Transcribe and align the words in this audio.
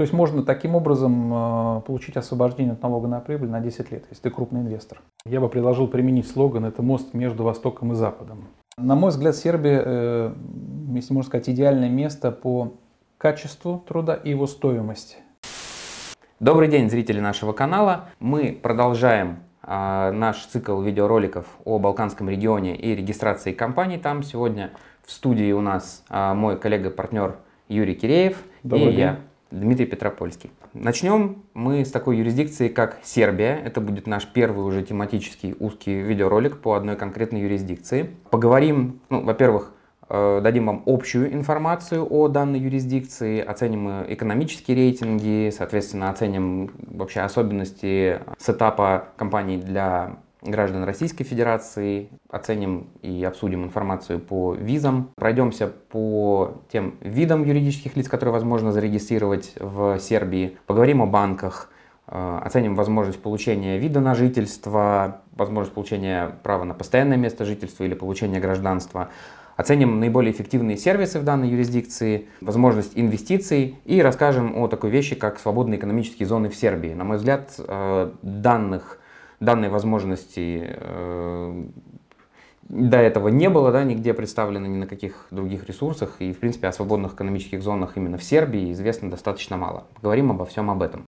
То 0.00 0.02
есть 0.02 0.14
можно 0.14 0.42
таким 0.42 0.76
образом 0.76 1.30
э, 1.30 1.80
получить 1.82 2.16
освобождение 2.16 2.72
от 2.72 2.82
налога 2.82 3.06
на 3.06 3.20
прибыль 3.20 3.50
на 3.50 3.60
10 3.60 3.92
лет, 3.92 4.06
если 4.08 4.22
ты 4.22 4.30
крупный 4.30 4.62
инвестор. 4.62 5.02
Я 5.26 5.42
бы 5.42 5.50
предложил 5.50 5.88
применить 5.88 6.26
слоган 6.26 6.64
«Это 6.64 6.80
мост 6.80 7.12
между 7.12 7.44
Востоком 7.44 7.92
и 7.92 7.94
Западом». 7.94 8.46
На 8.78 8.94
мой 8.94 9.10
взгляд, 9.10 9.36
Сербия, 9.36 9.82
э, 9.84 10.34
если 10.94 11.12
можно 11.12 11.28
сказать, 11.28 11.50
идеальное 11.50 11.90
место 11.90 12.32
по 12.32 12.78
качеству 13.18 13.84
труда 13.86 14.14
и 14.14 14.30
его 14.30 14.46
стоимости. 14.46 15.18
Добрый 16.38 16.68
день, 16.68 16.88
зрители 16.88 17.20
нашего 17.20 17.52
канала. 17.52 18.06
Мы 18.20 18.58
продолжаем 18.62 19.40
э, 19.62 20.12
наш 20.12 20.46
цикл 20.46 20.80
видеороликов 20.80 21.44
о 21.66 21.78
Балканском 21.78 22.30
регионе 22.30 22.74
и 22.74 22.96
регистрации 22.96 23.52
компаний 23.52 23.98
там. 23.98 24.22
Сегодня 24.22 24.70
в 25.04 25.12
студии 25.12 25.52
у 25.52 25.60
нас 25.60 26.04
э, 26.08 26.32
мой 26.32 26.58
коллега-партнер 26.58 27.36
Юрий 27.68 27.94
Киреев 27.94 28.42
Добрый 28.62 28.88
и 28.88 28.90
день. 28.92 28.98
я, 28.98 29.20
Дмитрий 29.50 29.86
Петропольский. 29.86 30.50
Начнем 30.74 31.42
мы 31.54 31.84
с 31.84 31.90
такой 31.90 32.18
юрисдикции, 32.18 32.68
как 32.68 32.98
Сербия. 33.02 33.56
Это 33.56 33.80
будет 33.80 34.06
наш 34.06 34.26
первый 34.26 34.64
уже 34.64 34.82
тематический 34.82 35.56
узкий 35.58 36.00
видеоролик 36.00 36.58
по 36.58 36.74
одной 36.74 36.96
конкретной 36.96 37.40
юрисдикции. 37.40 38.10
Поговорим, 38.30 39.00
ну, 39.08 39.22
во-первых, 39.22 39.72
э, 40.08 40.40
дадим 40.42 40.66
вам 40.66 40.82
общую 40.86 41.32
информацию 41.32 42.06
о 42.08 42.28
данной 42.28 42.60
юрисдикции, 42.60 43.40
оценим 43.40 44.04
экономические 44.08 44.76
рейтинги, 44.76 45.50
соответственно, 45.50 46.10
оценим 46.10 46.70
вообще 46.86 47.20
особенности 47.20 48.20
сетапа 48.38 49.08
компаний 49.16 49.58
для 49.58 50.18
граждан 50.42 50.84
Российской 50.84 51.24
Федерации, 51.24 52.08
оценим 52.28 52.88
и 53.02 53.22
обсудим 53.24 53.64
информацию 53.64 54.18
по 54.18 54.54
визам, 54.54 55.10
пройдемся 55.16 55.68
по 55.68 56.62
тем 56.72 56.94
видам 57.00 57.44
юридических 57.44 57.96
лиц, 57.96 58.08
которые 58.08 58.32
возможно 58.32 58.72
зарегистрировать 58.72 59.52
в 59.58 59.98
Сербии, 59.98 60.56
поговорим 60.66 61.02
о 61.02 61.06
банках, 61.06 61.70
э, 62.06 62.40
оценим 62.42 62.74
возможность 62.74 63.20
получения 63.20 63.78
вида 63.78 64.00
на 64.00 64.14
жительство, 64.14 65.20
возможность 65.32 65.74
получения 65.74 66.32
права 66.42 66.64
на 66.64 66.74
постоянное 66.74 67.16
место 67.16 67.44
жительства 67.44 67.84
или 67.84 67.94
получения 67.94 68.40
гражданства, 68.40 69.10
оценим 69.56 70.00
наиболее 70.00 70.32
эффективные 70.32 70.78
сервисы 70.78 71.18
в 71.18 71.24
данной 71.24 71.50
юрисдикции, 71.50 72.28
возможность 72.40 72.92
инвестиций 72.94 73.78
и 73.84 74.00
расскажем 74.00 74.56
о 74.56 74.68
такой 74.68 74.88
вещи, 74.88 75.14
как 75.14 75.38
свободные 75.38 75.78
экономические 75.78 76.26
зоны 76.26 76.48
в 76.48 76.56
Сербии. 76.56 76.94
На 76.94 77.04
мой 77.04 77.18
взгляд, 77.18 77.54
э, 77.58 78.10
данных 78.22 78.99
данной 79.40 79.68
возможности 79.68 80.74
э, 80.76 81.64
до 82.70 82.98
этого 82.98 83.28
не 83.28 83.48
было, 83.48 83.72
да, 83.72 83.82
нигде 83.82 84.14
представлено 84.14 84.66
ни 84.66 84.76
на 84.76 84.86
каких 84.86 85.26
других 85.30 85.66
ресурсах, 85.66 86.16
и, 86.20 86.32
в 86.32 86.38
принципе, 86.38 86.68
о 86.68 86.72
свободных 86.72 87.14
экономических 87.14 87.62
зонах 87.62 87.96
именно 87.96 88.16
в 88.16 88.22
Сербии 88.22 88.72
известно 88.72 89.10
достаточно 89.10 89.56
мало. 89.56 89.86
Поговорим 89.94 90.30
обо 90.30 90.44
всем 90.44 90.70
об 90.70 90.82
этом. 90.82 91.04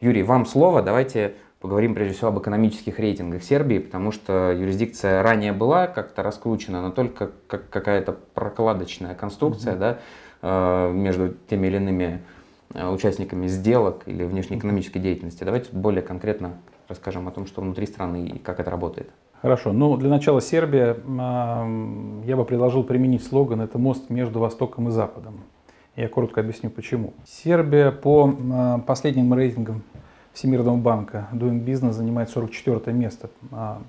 Юрий, 0.00 0.24
вам 0.24 0.46
слово. 0.46 0.82
Давайте 0.82 1.34
поговорим 1.60 1.94
прежде 1.94 2.14
всего 2.14 2.30
об 2.30 2.38
экономических 2.40 2.98
рейтингах 2.98 3.44
Сербии, 3.44 3.78
потому 3.78 4.10
что 4.10 4.50
юрисдикция 4.50 5.22
ранее 5.22 5.52
была 5.52 5.86
как-то 5.86 6.24
раскручена, 6.24 6.82
но 6.82 6.90
только 6.90 7.30
как 7.46 7.70
какая-то 7.70 8.16
прокладочная 8.34 9.14
конструкция 9.14 9.74
mm-hmm. 9.74 9.78
да, 9.78 9.98
э, 10.42 10.92
между 10.92 11.34
теми 11.48 11.68
или 11.68 11.76
иными 11.76 12.22
участниками 12.74 13.46
сделок 13.46 14.02
или 14.06 14.24
внешнеэкономической 14.24 15.00
деятельности. 15.00 15.44
Давайте 15.44 15.70
более 15.72 16.02
конкретно 16.02 16.54
расскажем 16.88 17.28
о 17.28 17.30
том, 17.30 17.46
что 17.46 17.60
внутри 17.60 17.86
страны 17.86 18.26
и 18.26 18.38
как 18.38 18.60
это 18.60 18.70
работает. 18.70 19.10
Хорошо. 19.40 19.72
Ну, 19.72 19.96
для 19.96 20.08
начала 20.08 20.40
Сербия, 20.40 20.96
я 22.26 22.36
бы 22.36 22.44
предложил 22.44 22.84
применить 22.84 23.24
слоган 23.24 23.60
«Это 23.60 23.78
мост 23.78 24.08
между 24.08 24.38
Востоком 24.38 24.88
и 24.88 24.90
Западом». 24.92 25.40
Я 25.96 26.08
коротко 26.08 26.40
объясню, 26.40 26.70
почему. 26.70 27.12
Сербия 27.26 27.90
по 27.90 28.34
последним 28.86 29.34
рейтингам 29.34 29.82
Всемирного 30.32 30.76
банка 30.76 31.28
Doing 31.32 31.64
Business 31.64 31.92
занимает 31.92 32.30
44 32.30 32.96
место 32.96 33.28
а, 33.50 33.82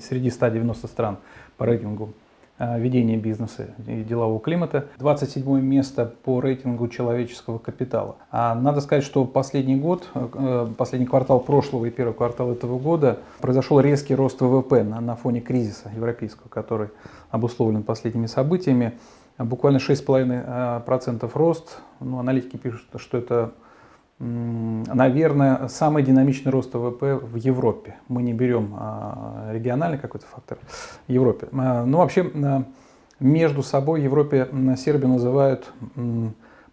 среди 0.00 0.30
190 0.30 0.86
стран 0.86 1.16
по 1.56 1.66
рейтингу 1.66 2.10
Э, 2.10 2.31
ведения 2.58 3.16
бизнеса 3.16 3.74
и 3.86 4.02
делового 4.02 4.40
климата. 4.40 4.86
27 4.98 5.60
место 5.60 6.12
по 6.24 6.40
рейтингу 6.40 6.88
человеческого 6.88 7.58
капитала. 7.58 8.16
А 8.30 8.54
надо 8.54 8.80
сказать, 8.80 9.04
что 9.04 9.24
последний 9.24 9.76
год, 9.76 10.08
э, 10.14 10.68
последний 10.76 11.06
квартал 11.06 11.40
прошлого 11.40 11.86
и 11.86 11.90
первый 11.90 12.14
квартал 12.14 12.52
этого 12.52 12.78
года 12.78 13.18
произошел 13.40 13.80
резкий 13.80 14.14
рост 14.14 14.40
ВВП 14.40 14.84
на, 14.84 15.00
на 15.00 15.16
фоне 15.16 15.40
кризиса 15.40 15.90
европейского, 15.94 16.48
который 16.48 16.88
обусловлен 17.30 17.82
последними 17.82 18.26
событиями. 18.26 18.92
Буквально 19.38 19.78
6,5% 19.78 21.30
рост. 21.34 21.78
Ну, 22.00 22.18
аналитики 22.18 22.56
пишут, 22.56 22.86
что 22.96 23.18
это 23.18 23.52
наверное, 24.22 25.66
самый 25.68 26.04
динамичный 26.04 26.52
рост 26.52 26.72
ВВП 26.74 27.16
в 27.16 27.34
Европе. 27.36 27.96
Мы 28.06 28.22
не 28.22 28.32
берем 28.32 28.74
а, 28.78 29.50
региональный 29.52 29.98
какой-то 29.98 30.26
фактор 30.26 30.58
в 31.08 31.12
Европе. 31.12 31.48
А, 31.52 31.84
ну, 31.84 31.98
вообще, 31.98 32.30
а, 32.34 32.64
между 33.18 33.62
собой 33.62 34.02
Европе 34.02 34.48
Сербию 34.76 35.08
называют 35.08 35.72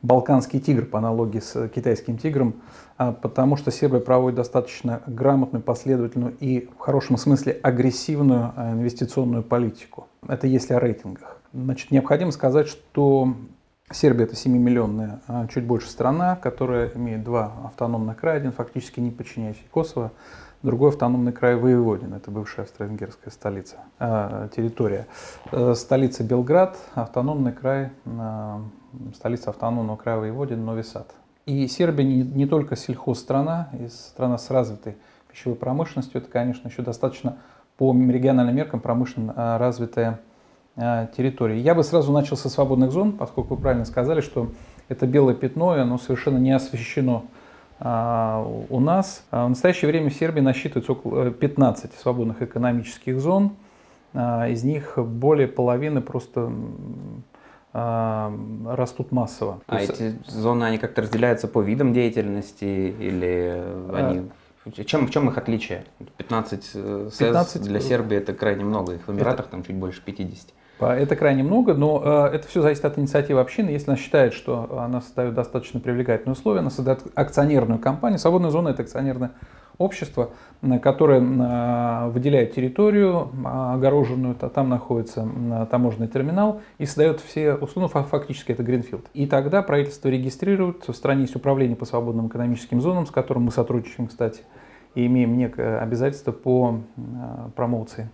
балканский 0.01 0.59
тигр 0.59 0.85
по 0.85 0.99
аналогии 0.99 1.39
с 1.39 1.67
китайским 1.69 2.17
тигром, 2.17 2.55
потому 2.97 3.55
что 3.55 3.71
Сербия 3.71 3.99
проводит 3.99 4.37
достаточно 4.37 5.01
грамотную, 5.05 5.61
последовательную 5.61 6.35
и 6.39 6.69
в 6.75 6.79
хорошем 6.79 7.17
смысле 7.17 7.53
агрессивную 7.61 8.53
инвестиционную 8.57 9.43
политику. 9.43 10.07
Это 10.27 10.47
если 10.47 10.73
о 10.73 10.79
рейтингах. 10.79 11.37
Значит, 11.53 11.91
необходимо 11.91 12.31
сказать, 12.31 12.67
что 12.67 13.35
Сербия 13.91 14.25
это 14.25 14.35
7-миллионная, 14.35 15.19
а 15.27 15.47
чуть 15.47 15.63
больше 15.63 15.89
страна, 15.89 16.35
которая 16.35 16.91
имеет 16.93 17.23
два 17.23 17.53
автономных 17.65 18.17
края, 18.17 18.37
один 18.37 18.51
фактически 18.51 18.99
не 18.99 19.09
подчиняющий 19.09 19.65
Косово, 19.71 20.11
другой 20.61 20.89
автономный 20.89 21.31
край 21.31 21.55
Воеводин, 21.55 22.13
это 22.13 22.29
бывшая 22.29 22.63
австро-венгерская 22.63 23.31
столица, 23.31 23.77
э, 23.99 24.49
территория. 24.55 25.07
Столица 25.73 26.23
Белград, 26.23 26.77
автономный 26.93 27.51
край, 27.51 27.89
э, 28.05 28.57
столица 29.15 29.49
автономного 29.49 29.97
края 29.97 30.17
Воеводин, 30.17 30.63
Нови 30.63 30.83
Сад. 30.83 31.11
И 31.47 31.67
Сербия 31.67 32.03
не, 32.03 32.21
не 32.21 32.45
только 32.45 32.75
сельхозстрана, 32.75 33.69
и 33.73 33.87
страна 33.87 34.37
с 34.37 34.51
развитой 34.51 34.97
пищевой 35.31 35.55
промышленностью, 35.55 36.21
это, 36.21 36.29
конечно, 36.29 36.67
еще 36.67 36.83
достаточно 36.83 37.37
по 37.77 37.91
региональным 37.93 38.55
меркам 38.55 38.81
промышленно 38.81 39.57
развитая 39.57 40.19
территории. 41.15 41.57
Я 41.57 41.75
бы 41.75 41.83
сразу 41.83 42.11
начал 42.11 42.37
со 42.37 42.49
свободных 42.49 42.91
зон, 42.91 43.13
поскольку 43.13 43.55
вы 43.55 43.61
правильно 43.61 43.85
сказали, 43.85 44.21
что 44.21 44.49
это 44.87 45.05
белое 45.05 45.35
пятно, 45.35 45.75
и 45.75 45.79
оно 45.79 45.97
совершенно 45.97 46.37
не 46.37 46.51
освещено 46.51 47.25
а, 47.79 48.45
у 48.69 48.79
нас. 48.79 49.23
А 49.31 49.45
в 49.45 49.49
настоящее 49.49 49.89
время 49.89 50.09
в 50.09 50.13
Сербии 50.13 50.41
насчитывается 50.41 50.91
около 50.91 51.31
15 51.31 51.85
э, 51.85 51.97
свободных 51.97 52.41
экономических 52.41 53.19
зон. 53.19 53.51
А, 54.13 54.49
из 54.49 54.63
них 54.63 54.97
более 54.97 55.47
половины 55.47 56.01
просто 56.01 56.51
растут 57.71 59.11
массово. 59.11 59.61
А 59.67 59.79
есть... 59.79 60.01
эти 60.01 60.17
зоны, 60.27 60.63
они 60.63 60.79
как-то 60.79 61.03
разделяются 61.03 61.47
по 61.47 61.61
видам 61.61 61.93
деятельности 61.93 62.63
или 62.99 63.63
они... 63.93 64.27
Чем, 64.85 65.05
в 65.05 65.11
чем 65.11 65.29
их 65.29 65.37
отличие? 65.37 65.85
15 66.17 66.63
СЭС 66.63 67.17
15... 67.17 67.61
для 67.61 67.79
Сербии 67.79 68.17
это 68.17 68.33
крайне 68.33 68.65
много, 68.65 68.95
их 68.95 69.07
в 69.07 69.11
Эмиратах 69.11 69.41
это... 69.41 69.51
там 69.51 69.63
чуть 69.63 69.75
больше 69.75 70.01
50. 70.03 70.51
Это 70.85 71.15
крайне 71.15 71.43
много, 71.43 71.73
но 71.73 72.29
э, 72.31 72.35
это 72.35 72.47
все 72.47 72.61
зависит 72.61 72.85
от 72.85 72.97
инициативы 72.97 73.41
общины. 73.41 73.69
Если 73.69 73.89
она 73.91 73.97
считает, 73.97 74.33
что 74.33 74.79
она 74.79 75.01
создает 75.01 75.33
достаточно 75.33 75.79
привлекательные 75.79 76.33
условия, 76.33 76.59
она 76.59 76.69
создает 76.69 77.03
акционерную 77.15 77.79
компанию. 77.79 78.19
Свободная 78.19 78.49
зона– 78.49 78.69
это 78.69 78.83
акционерное 78.83 79.31
общество, 79.77 80.31
которое 80.81 81.21
э, 81.21 82.09
выделяет 82.09 82.53
территорию 82.53 83.29
огороженную, 83.45 84.35
там 84.35 84.69
находится 84.69 85.27
таможенный 85.71 86.07
терминал 86.07 86.61
и 86.77 86.85
создает 86.85 87.21
все 87.21 87.55
условия, 87.55 87.89
ну, 87.93 88.03
фактически 88.03 88.51
это 88.51 88.61
Гринфилд. 88.61 89.07
И 89.13 89.25
тогда 89.25 89.61
правительство 89.61 90.09
регистрирует, 90.09 90.87
в 90.87 90.93
стране 90.93 91.21
есть 91.21 91.35
управление 91.35 91.77
по 91.77 91.85
свободным 91.85 92.27
экономическим 92.27 92.81
зонам, 92.81 93.05
с 93.07 93.11
которым 93.11 93.43
мы 93.43 93.51
сотрудничаем, 93.51 94.07
кстати, 94.07 94.41
и 94.95 95.05
имеем 95.05 95.37
некое 95.37 95.79
обязательство 95.79 96.31
по 96.33 96.81
э, 96.97 97.01
промоуции 97.55 98.09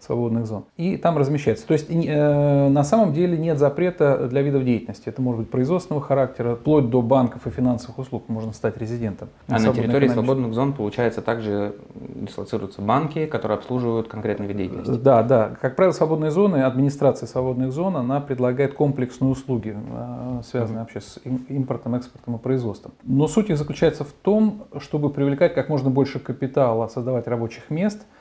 свободных 0.00 0.46
зон. 0.46 0.64
И 0.76 0.96
там 0.96 1.18
размещается. 1.18 1.66
То 1.66 1.72
есть 1.72 1.86
э, 1.90 2.68
на 2.68 2.84
самом 2.84 3.12
деле 3.12 3.36
нет 3.36 3.58
запрета 3.58 4.28
для 4.28 4.42
видов 4.42 4.64
деятельности. 4.64 5.08
Это 5.08 5.20
может 5.20 5.40
быть 5.40 5.50
производственного 5.50 6.04
характера, 6.04 6.54
вплоть 6.54 6.88
до 6.88 7.02
банков 7.02 7.46
и 7.46 7.50
финансовых 7.50 7.98
услуг 7.98 8.24
можно 8.28 8.52
стать 8.52 8.76
резидентом. 8.76 9.28
А 9.48 9.58
на 9.58 9.72
территории 9.72 10.08
свободных 10.08 10.54
зон, 10.54 10.72
получается, 10.72 11.20
также 11.20 11.74
дислоцируются 11.94 12.80
банки, 12.80 13.26
которые 13.26 13.58
обслуживают 13.58 14.08
конкретный 14.08 14.46
вид 14.46 14.56
деятельности? 14.56 14.92
Да, 14.92 15.22
да. 15.22 15.56
Как 15.60 15.74
правило, 15.74 15.92
свободные 15.92 16.30
зоны, 16.30 16.62
администрация 16.62 17.26
свободных 17.26 17.72
зон, 17.72 17.96
она 17.96 18.20
предлагает 18.20 18.74
комплексные 18.74 19.30
услуги, 19.30 19.76
э, 19.76 20.42
связанные 20.48 20.80
вообще 20.80 21.00
с 21.00 21.18
импортом, 21.48 21.96
экспортом 21.96 22.36
и 22.36 22.38
производством. 22.38 22.92
Но 23.02 23.26
суть 23.26 23.50
их 23.50 23.58
заключается 23.58 24.04
в 24.04 24.12
том, 24.12 24.64
чтобы 24.78 25.10
привлекать 25.10 25.54
как 25.54 25.68
можно 25.68 25.90
больше 25.90 26.20
капитала, 26.20 26.86
создавать 26.86 27.26
рабочих 27.26 27.68
мест– 27.68 28.06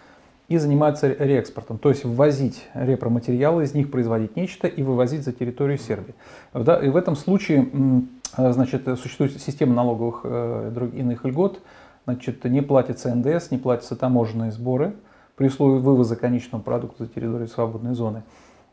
и 0.47 0.57
занимаются 0.57 1.07
реэкспортом, 1.11 1.77
то 1.77 1.89
есть 1.89 2.05
ввозить 2.05 2.65
репроматериалы, 2.73 3.63
из 3.63 3.73
них 3.73 3.91
производить 3.91 4.35
нечто 4.35 4.67
и 4.67 4.81
вывозить 4.81 5.23
за 5.23 5.33
территорию 5.33 5.77
Сербии. 5.77 6.15
И 6.53 6.89
в 6.89 6.95
этом 6.95 7.15
случае 7.15 7.69
значит, 8.37 8.87
существует 8.99 9.39
система 9.41 9.73
налоговых 9.73 10.21
э, 10.23 10.89
иных 10.93 11.25
льгот, 11.25 11.61
значит, 12.05 12.43
не 12.45 12.61
платится 12.61 13.13
НДС, 13.13 13.51
не 13.51 13.57
платятся 13.57 13.95
таможенные 13.95 14.51
сборы 14.51 14.93
при 15.35 15.47
условии 15.47 15.79
вывоза 15.79 16.15
конечного 16.15 16.61
продукта 16.61 17.03
за 17.03 17.09
территорию 17.09 17.47
свободной 17.47 17.93
зоны. 17.93 18.23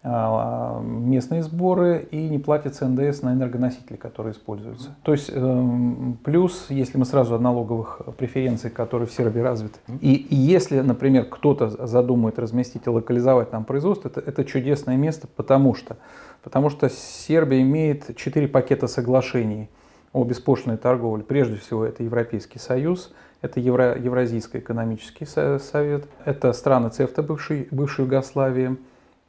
А, 0.07 0.83
местные 0.83 1.43
сборы 1.43 2.07
и 2.11 2.29
не 2.29 2.39
платится 2.39 2.87
НДС 2.87 3.23
на 3.23 3.33
энергоносители, 3.33 3.97
которые 3.97 4.35
используются. 4.35 4.95
То 5.03 5.13
есть 5.13 5.31
эм, 5.33 6.19
плюс, 6.23 6.67
если 6.69 6.99
мы 6.99 7.07
сразу 7.07 7.35
от 7.35 7.41
налоговых 7.41 8.03
преференций, 8.19 8.69
которые 8.69 9.09
в 9.09 9.13
Сербии 9.13 9.41
развиты, 9.41 9.79
и, 10.03 10.15
и 10.15 10.35
если, 10.35 10.81
например, 10.81 11.25
кто-то 11.25 11.87
задумает 11.87 12.39
разместить 12.39 12.83
и 12.85 12.91
локализовать 12.91 13.51
там 13.51 13.65
производство, 13.65 14.09
это, 14.09 14.21
это 14.21 14.45
чудесное 14.45 14.99
место, 14.99 15.27
потому 15.37 15.75
что, 15.75 15.97
потому 16.43 16.69
что 16.69 16.91
Сербия 16.91 17.63
имеет 17.63 18.15
четыре 18.15 18.47
пакета 18.47 18.89
соглашений 18.89 19.71
о 20.13 20.23
беспошлиной 20.25 20.77
торговле. 20.77 21.25
Прежде 21.25 21.57
всего, 21.57 21.83
это 21.83 22.03
Европейский 22.03 22.59
Союз, 22.59 23.15
это 23.41 23.59
Евро, 23.59 23.99
Евразийский 23.99 24.59
экономический 24.59 25.25
совет, 25.25 26.05
это 26.27 26.53
страны 26.53 26.91
ЦЕФТА, 26.91 27.23
бывшей, 27.23 27.69
бывшей 27.71 28.05
Югославии, 28.05 28.77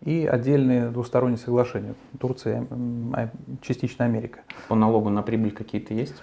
и 0.06 0.26
отдельные 0.26 0.90
двусторонние 0.90 1.38
соглашения. 1.38 1.96
Турция, 2.20 2.66
а, 3.14 3.30
частично 3.62 4.06
Америка. 4.06 4.40
По 4.70 4.76
налогу 4.76 5.10
на 5.10 5.22
прибыль 5.24 5.52
какие-то 5.52 5.94
есть? 5.94 6.16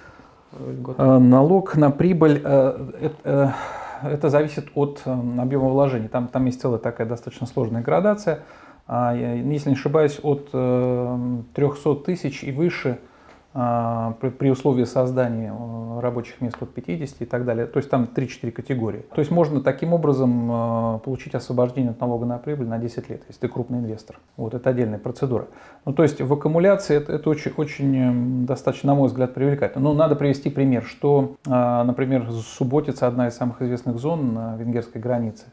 Э, 0.52 1.19
налог 1.19 1.76
на 1.76 1.90
прибыль 1.90 2.40
э, 2.43 2.90
это, 3.00 3.56
э, 4.02 4.08
это 4.12 4.29
зависит 4.31 4.69
от 4.75 5.02
объема 5.05 5.69
вложений. 5.69 6.08
Там, 6.08 6.29
там 6.29 6.46
есть 6.46 6.61
целая 6.61 6.79
такая 6.79 7.06
достаточно 7.06 7.46
сложная 7.46 7.82
градация. 7.82 8.40
А, 8.87 9.14
если 9.14 9.70
не 9.70 9.75
ошибаюсь, 9.75 10.19
от 10.23 10.50
300 10.50 11.94
тысяч 12.05 12.44
и 12.44 12.52
выше– 12.52 12.99
а, 13.08 13.12
при 13.53 14.51
условии 14.51 14.85
создания 14.85 15.53
э, 15.53 16.01
рабочих 16.01 16.41
мест 16.41 16.57
от 16.61 16.73
50 16.73 17.21
и 17.21 17.25
так 17.27 17.45
далее. 17.45 17.67
То 17.67 17.79
есть 17.79 17.91
там 17.91 18.09
3-4 18.15 18.51
категории. 18.51 19.05
То 19.15 19.21
есть 19.21 19.31
можно 19.31 19.61
таким 19.61 19.93
образом 19.93 20.51
э, 20.51 20.99
получить 21.05 21.35
освобождение 21.35 21.91
от 21.91 22.01
налога 22.01 22.25
на 22.25 22.39
прибыль 22.39 22.67
на 22.67 22.79
10 22.79 23.11
лет, 23.11 23.23
если 23.29 23.41
ты 23.41 23.49
крупный 23.49 23.81
инвестор. 23.81 24.19
Вот 24.39 24.55
это 24.55 24.71
отдельная 24.71 24.99
процедура. 24.99 25.49
Ну, 25.85 25.93
то 25.93 26.03
есть 26.03 26.23
в 26.23 26.33
аккумуляции 26.33 26.97
это, 26.97 27.13
это 27.13 27.29
очень, 27.29 27.53
очень 27.59 27.97
эм, 27.97 28.47
достаточно, 28.47 28.89
на 28.89 28.95
мой 28.95 29.09
взгляд, 29.09 29.35
привлекательно. 29.35 29.85
Но 29.85 29.93
надо 29.93 30.17
привести 30.17 30.49
пример, 30.49 30.83
что, 30.85 31.37
а, 31.47 31.85
например, 31.85 32.31
Субботица, 32.33 33.07
одна 33.07 33.29
из 33.29 33.37
самых 33.37 33.61
известных 33.61 33.99
зон 33.99 34.33
на 34.33 34.57
венгерской 34.57 35.01
границе, 35.01 35.45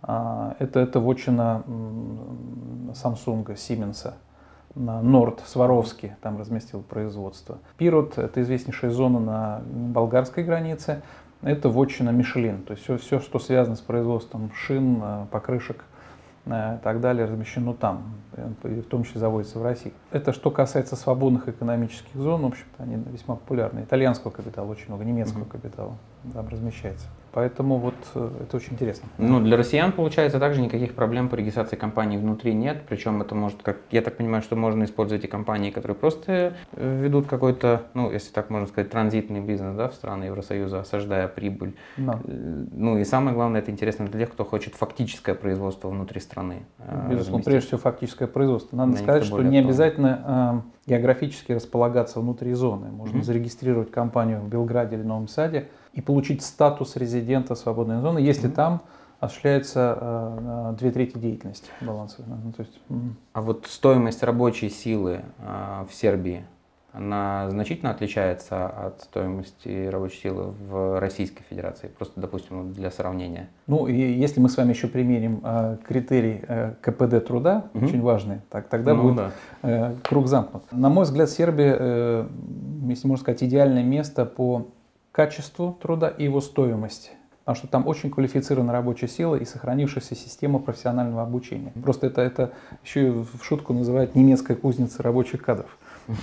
а, 0.00 0.56
это, 0.58 0.80
это 0.80 1.00
вотчина 1.00 1.62
Samsung, 2.94 3.44
Siemens. 3.56 4.14
Норд 4.74 5.40
Сваровский 5.46 6.12
там 6.22 6.38
разместил 6.38 6.82
производство. 6.82 7.58
Пирот– 7.76 8.14
это 8.18 8.40
известнейшая 8.42 8.90
зона 8.90 9.20
на 9.20 9.62
болгарской 9.66 10.44
границе. 10.44 11.02
Это 11.42 11.68
вотчина 11.68 12.10
Мишелин. 12.10 12.62
То 12.62 12.72
есть 12.72 12.84
все, 12.84 12.96
все, 12.96 13.20
что 13.20 13.38
связано 13.38 13.76
с 13.76 13.80
производством 13.80 14.50
шин, 14.54 15.00
э, 15.02 15.26
покрышек 15.30 15.84
э, 16.46 16.76
и 16.76 16.78
так 16.82 17.00
далее, 17.00 17.26
размещено 17.26 17.74
там. 17.74 18.14
В 18.36 18.82
том 18.84 19.04
числе 19.04 19.20
заводится 19.20 19.58
в 19.58 19.62
России. 19.62 19.92
Это 20.10 20.32
что 20.32 20.50
касается 20.50 20.96
свободных 20.96 21.48
экономических 21.48 22.14
зон, 22.14 22.42
в 22.42 22.46
общем-то, 22.46 22.82
они 22.82 22.96
весьма 23.12 23.36
популярны. 23.36 23.80
Итальянского 23.80 24.30
капитала 24.30 24.70
очень 24.70 24.86
много, 24.88 25.04
немецкого 25.04 25.44
капитала 25.44 25.96
там 26.32 26.48
размещается. 26.48 27.06
Поэтому 27.32 27.78
вот 27.78 27.94
э, 28.14 28.30
это 28.42 28.58
очень 28.58 28.74
интересно. 28.74 29.08
Ну, 29.16 29.40
для 29.40 29.56
россиян, 29.56 29.90
получается, 29.92 30.38
также 30.38 30.60
никаких 30.60 30.94
проблем 30.94 31.30
по 31.30 31.34
регистрации 31.34 31.76
компании 31.76 32.18
внутри 32.18 32.52
нет. 32.52 32.82
Причем 32.86 33.22
это 33.22 33.34
может, 33.34 33.62
как 33.62 33.78
я 33.90 34.02
так 34.02 34.18
понимаю, 34.18 34.42
что 34.42 34.54
можно 34.54 34.84
использовать 34.84 35.24
и 35.24 35.28
компании, 35.28 35.70
которые 35.70 35.96
просто 35.96 36.54
э, 36.72 37.00
ведут 37.02 37.26
какой-то, 37.26 37.84
ну, 37.94 38.12
если 38.12 38.30
так 38.32 38.50
можно 38.50 38.66
сказать, 38.66 38.90
транзитный 38.90 39.40
бизнес 39.40 39.74
да, 39.74 39.88
в 39.88 39.94
страны 39.94 40.24
Евросоюза, 40.24 40.80
осаждая 40.80 41.26
прибыль. 41.26 41.74
Да. 41.96 42.20
Э, 42.22 42.64
ну 42.70 42.98
и 42.98 43.04
самое 43.04 43.34
главное, 43.34 43.62
это 43.62 43.70
интересно 43.70 44.06
для 44.06 44.20
тех, 44.20 44.32
кто 44.32 44.44
хочет 44.44 44.74
фактическое 44.74 45.34
производство 45.34 45.88
внутри 45.88 46.20
страны. 46.20 46.64
Безусловно, 46.78 47.18
разместить. 47.18 47.44
прежде 47.46 47.66
всего 47.68 47.80
фактическое 47.80 48.21
производство. 48.26 48.76
Надо 48.76 48.92
для 48.92 49.02
сказать, 49.02 49.24
что 49.24 49.42
не 49.42 49.58
обязательно 49.58 50.64
э, 50.86 50.90
географически 50.90 51.52
располагаться 51.52 52.20
внутри 52.20 52.52
зоны. 52.54 52.90
Можно 52.90 53.18
mm-hmm. 53.18 53.24
зарегистрировать 53.24 53.90
компанию 53.90 54.40
в 54.40 54.48
Белграде 54.48 54.96
или 54.96 55.02
Новом 55.02 55.28
Саде 55.28 55.68
и 55.92 56.00
получить 56.00 56.42
статус 56.42 56.96
резидента 56.96 57.54
свободной 57.54 58.00
зоны, 58.00 58.18
если 58.18 58.48
mm-hmm. 58.48 58.54
там 58.54 58.82
осуществляется 59.20 59.98
э, 60.00 60.74
две 60.78 60.90
трети 60.90 61.16
деятельности 61.16 61.70
баланса. 61.80 62.24
Ну, 62.26 62.52
то 62.52 62.62
есть, 62.62 62.80
mm. 62.88 63.10
А 63.34 63.40
вот 63.40 63.66
стоимость 63.68 64.22
рабочей 64.24 64.68
силы 64.68 65.20
э, 65.38 65.84
в 65.88 65.94
Сербии, 65.94 66.44
она 66.92 67.48
значительно 67.50 67.90
отличается 67.90 68.66
от 68.66 69.00
стоимости 69.02 69.86
рабочей 69.86 70.20
силы 70.20 70.52
в 70.68 71.00
Российской 71.00 71.42
Федерации, 71.44 71.88
просто, 71.88 72.20
допустим, 72.20 72.72
для 72.72 72.90
сравнения. 72.90 73.48
Ну, 73.66 73.86
и 73.86 73.94
если 73.94 74.40
мы 74.40 74.50
с 74.50 74.56
вами 74.58 74.70
еще 74.70 74.88
примерим 74.88 75.40
э, 75.42 75.78
критерий 75.86 76.42
э, 76.46 76.74
КПД 76.82 77.26
труда, 77.26 77.70
угу. 77.72 77.86
очень 77.86 78.02
важный, 78.02 78.40
так, 78.50 78.68
тогда 78.68 78.94
ну, 78.94 79.02
будет 79.02 79.16
да. 79.16 79.32
э, 79.62 79.94
круг 80.02 80.26
замкнут. 80.26 80.64
На 80.70 80.90
мой 80.90 81.04
взгляд, 81.04 81.30
Сербия, 81.30 81.76
э, 81.78 82.28
если 82.88 83.08
можно 83.08 83.22
сказать, 83.22 83.42
идеальное 83.42 83.84
место 83.84 84.26
по 84.26 84.68
качеству 85.12 85.78
труда 85.80 86.08
и 86.08 86.24
его 86.24 86.42
стоимости. 86.42 87.10
Потому 87.40 87.56
что 87.56 87.66
там 87.68 87.88
очень 87.88 88.10
квалифицированная 88.10 88.72
рабочая 88.72 89.08
сила 89.08 89.34
и 89.34 89.44
сохранившаяся 89.44 90.14
система 90.14 90.60
профессионального 90.60 91.22
обучения. 91.22 91.72
Просто 91.82 92.06
это, 92.06 92.20
это 92.20 92.52
еще 92.84 93.08
и 93.08 93.10
в 93.10 93.42
шутку 93.42 93.72
называют 93.72 94.14
немецкая 94.14 94.54
кузница 94.54 95.02
рабочих 95.02 95.42
кадров 95.42 95.76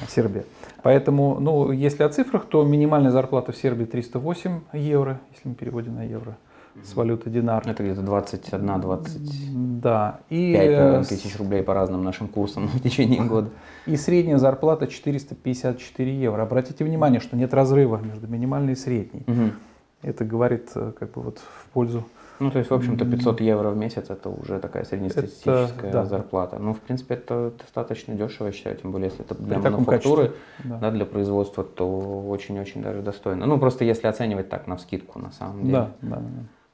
Сербия. 0.08 0.46
Поэтому, 0.84 1.40
ну, 1.40 1.72
если 1.72 2.04
о 2.04 2.10
цифрах, 2.10 2.46
то 2.46 2.64
минимальная 2.64 3.12
зарплата 3.12 3.52
в 3.52 3.58
Сербии 3.58 3.86
308 3.86 4.62
евро, 4.74 5.20
если 5.31 5.50
мы 5.50 5.56
переводим 5.56 5.96
на 5.96 6.04
евро 6.04 6.38
с 6.84 6.96
валюты 6.96 7.30
динар. 7.30 7.68
Это 7.68 7.84
где-то 7.84 8.02
21-20 8.02 9.20
да. 9.81 10.20
и, 10.30 10.54
5 10.54 10.70
э, 10.70 11.04
тысяч 11.08 11.38
рублей 11.38 11.64
по 11.64 11.74
разным 11.74 12.04
нашим 12.04 12.28
курсам 12.28 12.68
в 12.74 12.81
течение 12.81 13.24
года. 13.24 13.50
И 13.86 13.96
средняя 13.98 14.38
зарплата 14.38 14.88
454 14.88 16.20
евро. 16.20 16.42
Обратите 16.42 16.84
внимание, 16.84 17.20
что 17.20 17.36
нет 17.36 17.54
разрыва 17.54 17.98
между 17.98 18.28
минимальной 18.28 18.74
и 18.74 18.76
средней. 18.76 19.24
Угу. 19.28 19.52
Это 20.04 20.26
говорит 20.26 20.70
э, 20.76 20.94
как 20.98 21.12
бы 21.12 21.22
вот 21.22 21.40
в 21.40 21.68
пользу 21.74 22.06
ну, 22.39 22.51
то 22.51 22.59
есть, 22.59 22.71
в 22.71 22.74
общем-то, 22.74 23.06
500 23.06 23.41
евро 23.41 23.69
в 23.69 23.77
месяц 23.77 24.09
это 24.09 24.30
уже 24.30 24.59
такая 24.59 24.86
среднестатистическая 24.86 25.88
это, 25.88 25.91
да. 25.91 26.06
зарплата. 26.06 26.57
Ну, 26.59 26.74
в 26.74 26.80
принципе, 26.80 27.15
это 27.15 27.53
достаточно 27.57 28.15
дешево, 28.15 28.47
я 28.47 28.53
считаю, 28.53 28.75
тем 28.77 28.91
более, 28.91 29.09
если 29.09 29.25
это 29.25 29.36
для 29.36 29.59
При 29.59 29.69
мануфактуры, 29.69 30.33
да. 30.63 30.77
Да, 30.77 30.91
для 30.91 31.06
производства, 31.06 31.63
то 31.63 32.27
очень-очень 32.30 32.81
даже 32.81 33.02
достойно. 33.02 33.45
Ну, 33.45 33.59
просто 33.59 33.83
если 33.83 34.07
оценивать 34.07 34.49
так 34.49 34.68
на 34.68 34.78
вскидку, 34.78 35.19
на 35.19 35.31
самом 35.31 35.61
деле. 35.64 35.71
Да, 35.71 35.92
да, 36.02 36.21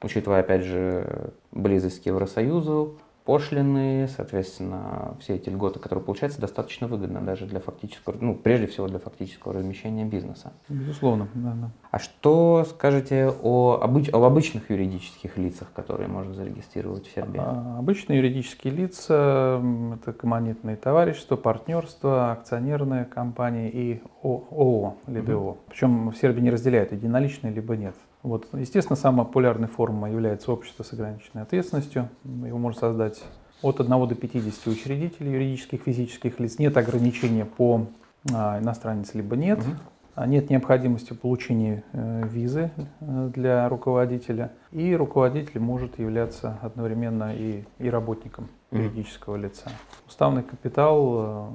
учитывая, 0.02 0.40
опять 0.40 0.62
же, 0.62 1.32
близость 1.52 2.02
к 2.02 2.06
Евросоюзу, 2.06 2.98
пошлины, 3.26 4.08
соответственно, 4.08 5.16
все 5.20 5.34
эти 5.34 5.50
льготы, 5.50 5.78
которые 5.80 6.04
получаются, 6.04 6.40
достаточно 6.40 6.86
выгодно 6.86 7.20
даже 7.20 7.44
для 7.44 7.60
фактического, 7.60 8.14
ну, 8.18 8.34
прежде 8.34 8.68
всего 8.68 8.86
для 8.86 8.98
фактического 8.98 9.52
размещения 9.52 10.04
бизнеса. 10.04 10.52
Безусловно, 10.68 11.28
да, 11.34 11.52
да. 11.60 11.70
А 11.90 11.98
что 11.98 12.64
скажете 12.70 13.32
о, 13.42 13.80
обыч, 13.82 14.08
об 14.10 14.22
обычных 14.22 14.70
юридических 14.70 15.36
лицах, 15.36 15.72
которые 15.74 16.08
можно 16.08 16.32
зарегистрировать 16.32 17.06
в 17.06 17.14
Сербии? 17.14 17.40
А, 17.42 17.76
обычные 17.78 18.18
юридические 18.18 18.72
лица– 18.72 19.60
это 19.94 20.12
коммонитные 20.12 20.76
товарищества, 20.76 21.36
партнерства, 21.36 22.32
акционерные 22.32 23.04
компании 23.04 23.68
и 23.68 24.02
ООО, 24.22 24.96
либо 25.06 25.26
Угу. 25.26 25.58
Причем 25.68 26.10
в 26.10 26.16
Сербии 26.16 26.40
не 26.40 26.50
разделяют 26.50 26.92
единоличные, 26.92 27.52
либо 27.52 27.76
нет. 27.76 27.96
Вот. 28.26 28.48
Естественно, 28.54 28.96
самая 28.96 29.24
популярная 29.24 29.68
форма 29.68 30.10
является 30.10 30.50
общество 30.50 30.82
с 30.82 30.92
ограниченной 30.92 31.44
ответственностью. 31.44 32.08
Его 32.24 32.58
можно 32.58 32.80
создать 32.80 33.22
от 33.62 33.80
1 33.80 34.08
до 34.08 34.14
50 34.16 34.66
учредителей 34.66 35.32
юридических, 35.32 35.82
физических 35.82 36.40
лиц. 36.40 36.58
Нет 36.58 36.76
ограничения 36.76 37.44
по 37.44 37.86
а, 38.34 38.58
иностранец, 38.58 39.14
либо 39.14 39.36
нет. 39.36 39.60
Угу. 39.60 40.26
Нет 40.26 40.50
необходимости 40.50 41.12
получения 41.12 41.84
э, 41.92 42.26
визы 42.26 42.72
э, 43.00 43.30
для 43.32 43.68
руководителя. 43.68 44.50
И 44.72 44.96
руководитель 44.96 45.60
может 45.60 46.00
являться 46.00 46.58
одновременно 46.62 47.32
и, 47.32 47.62
и 47.78 47.88
работником 47.88 48.48
юридического 48.72 49.36
лица. 49.36 49.70
Уставный 50.08 50.42
капитал, 50.42 51.14
э, 51.14 51.48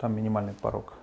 там 0.00 0.16
минимальный 0.16 0.54
порог 0.54 0.94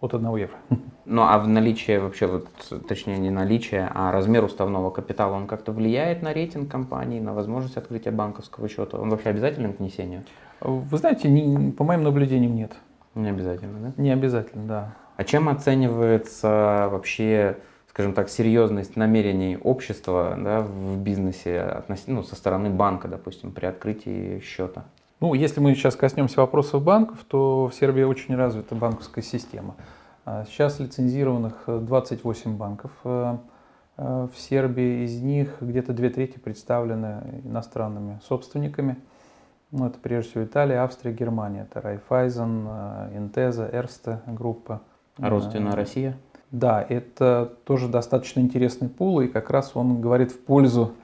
от 0.00 0.14
1 0.14 0.36
евро. 0.36 0.56
Ну 1.04 1.22
а 1.22 1.38
в 1.38 1.48
наличии 1.48 1.98
вообще, 1.98 2.26
вот, 2.26 2.46
точнее 2.86 3.18
не 3.18 3.30
наличие, 3.30 3.90
а 3.92 4.12
размер 4.12 4.44
уставного 4.44 4.90
капитала, 4.90 5.34
он 5.34 5.46
как-то 5.46 5.72
влияет 5.72 6.22
на 6.22 6.32
рейтинг 6.32 6.70
компании, 6.70 7.20
на 7.20 7.34
возможность 7.34 7.76
открытия 7.76 8.10
банковского 8.10 8.68
счета? 8.68 8.98
Он 8.98 9.10
вообще 9.10 9.30
обязателен 9.30 9.72
к 9.72 9.80
внесению? 9.80 10.24
Вы 10.60 10.96
знаете, 10.98 11.28
не, 11.28 11.72
по 11.72 11.84
моим 11.84 12.02
наблюдениям 12.02 12.54
нет. 12.54 12.72
Не 13.14 13.30
обязательно, 13.30 13.88
да? 13.88 14.02
Не 14.02 14.10
обязательно, 14.10 14.66
да. 14.66 14.94
А 15.16 15.24
чем 15.24 15.48
оценивается 15.48 16.88
вообще 16.90 17.56
скажем 17.90 18.14
так, 18.14 18.28
серьезность 18.28 18.96
намерений 18.96 19.58
общества 19.60 20.36
да, 20.38 20.60
в 20.60 20.96
бизнесе 20.98 21.60
относительно, 21.60 22.20
ну, 22.20 22.22
со 22.22 22.36
стороны 22.36 22.70
банка, 22.70 23.08
допустим, 23.08 23.50
при 23.50 23.66
открытии 23.66 24.38
счета? 24.40 24.84
Ну, 25.20 25.34
если 25.34 25.60
мы 25.60 25.74
сейчас 25.74 25.96
коснемся 25.96 26.40
вопросов 26.40 26.82
банков, 26.82 27.18
то 27.28 27.68
в 27.68 27.74
Сербии 27.74 28.02
очень 28.02 28.34
развита 28.34 28.74
банковская 28.74 29.20
система. 29.20 29.76
А 30.24 30.46
сейчас 30.46 30.80
лицензированных 30.80 31.64
28 31.66 32.56
банков 32.56 32.90
э, 33.04 33.36
э, 33.98 34.28
в 34.34 34.40
Сербии, 34.40 35.04
из 35.04 35.20
них 35.20 35.58
где-то 35.60 35.92
две 35.92 36.08
трети 36.08 36.38
представлены 36.38 37.42
иностранными 37.44 38.18
собственниками. 38.26 38.96
Ну, 39.72 39.86
это 39.86 39.98
прежде 39.98 40.30
всего 40.30 40.44
Италия, 40.44 40.78
Австрия, 40.78 41.12
Германия. 41.12 41.68
Это 41.70 41.82
Райфайзен, 41.82 42.66
Интеза, 43.14 43.68
Эрсте 43.70 44.20
группа. 44.26 44.80
А 45.18 45.28
родственная 45.28 45.76
Россия? 45.76 46.16
Да, 46.50 46.82
это 46.88 47.52
тоже 47.64 47.88
достаточно 47.88 48.40
интересный 48.40 48.88
пул, 48.88 49.20
и 49.20 49.28
как 49.28 49.50
раз 49.50 49.72
он 49.74 50.00
говорит 50.00 50.32
в 50.32 50.40
пользу 50.40 50.94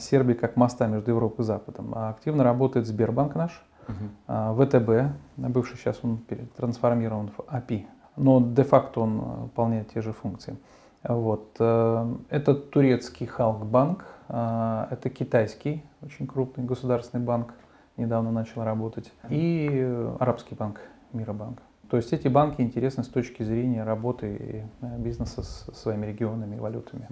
Сербии 0.00 0.34
как 0.34 0.56
моста 0.56 0.86
между 0.86 1.10
Европой 1.10 1.42
и 1.42 1.44
Западом. 1.44 1.92
А 1.94 2.10
активно 2.10 2.42
работает 2.42 2.86
Сбербанк 2.86 3.36
наш, 3.36 3.64
угу. 3.86 4.64
ВТБ, 4.64 5.14
бывший 5.36 5.76
сейчас 5.76 6.00
он 6.02 6.18
трансформирован 6.56 7.28
в 7.28 7.44
АПИ, 7.46 7.86
но 8.16 8.40
де-факто 8.40 9.00
он 9.00 9.18
выполняет 9.18 9.92
те 9.92 10.02
же 10.02 10.12
функции. 10.12 10.56
Вот. 11.04 11.54
Э, 11.60 12.12
это 12.30 12.54
турецкий 12.56 13.26
Халкбанк, 13.26 14.04
это 14.28 15.08
китайский, 15.16 15.84
очень 16.02 16.26
крупный 16.26 16.64
государственный 16.64 17.22
банк, 17.22 17.54
недавно 17.96 18.32
начал 18.32 18.64
работать, 18.64 19.12
и 19.28 20.04
арабский 20.18 20.56
банк, 20.56 20.80
Миробанк. 21.12 21.60
То 21.90 21.96
есть 21.96 22.12
эти 22.12 22.28
банки 22.28 22.60
интересны 22.60 23.04
с 23.04 23.08
точки 23.08 23.42
зрения 23.42 23.84
работы 23.84 24.64
э, 24.80 24.98
бизнеса 24.98 25.42
с 25.42 25.66
своими 25.74 26.06
регионами 26.06 26.56
и 26.56 26.58
валютами. 26.58 27.06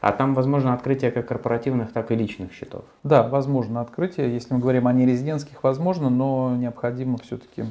А 0.00 0.12
там 0.12 0.34
возможно 0.34 0.72
открытие 0.72 1.10
как 1.10 1.26
корпоративных, 1.26 1.92
так 1.92 2.12
и 2.12 2.14
личных 2.14 2.52
счетов? 2.52 2.84
Да, 3.02 3.26
возможно 3.26 3.80
открытие. 3.80 4.32
Если 4.32 4.54
мы 4.54 4.60
говорим 4.60 4.86
о 4.86 4.92
нерезидентских, 4.92 5.62
возможно, 5.62 6.10
но 6.10 6.54
необходимо 6.56 7.18
все-таки 7.18 7.64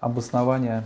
обоснование 0.00 0.84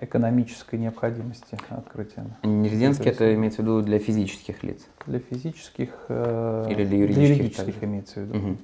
экономической 0.00 0.78
необходимости 0.78 1.56
открытия. 1.68 2.26
Нерезидентский 2.42 3.10
это 3.10 3.34
имеется 3.34 3.62
в 3.62 3.64
виду 3.64 3.82
для 3.82 3.98
физических 3.98 4.62
лиц? 4.62 4.86
Для 5.06 5.20
физических 5.20 5.90
э, 6.08 6.66
или 6.70 6.84
для 6.84 6.98
юридических? 6.98 7.26
Для 7.26 7.36
юридических 7.36 7.84
имеется 7.84 8.20
в 8.20 8.22
виду. 8.24 8.38
Угу. 8.38 8.56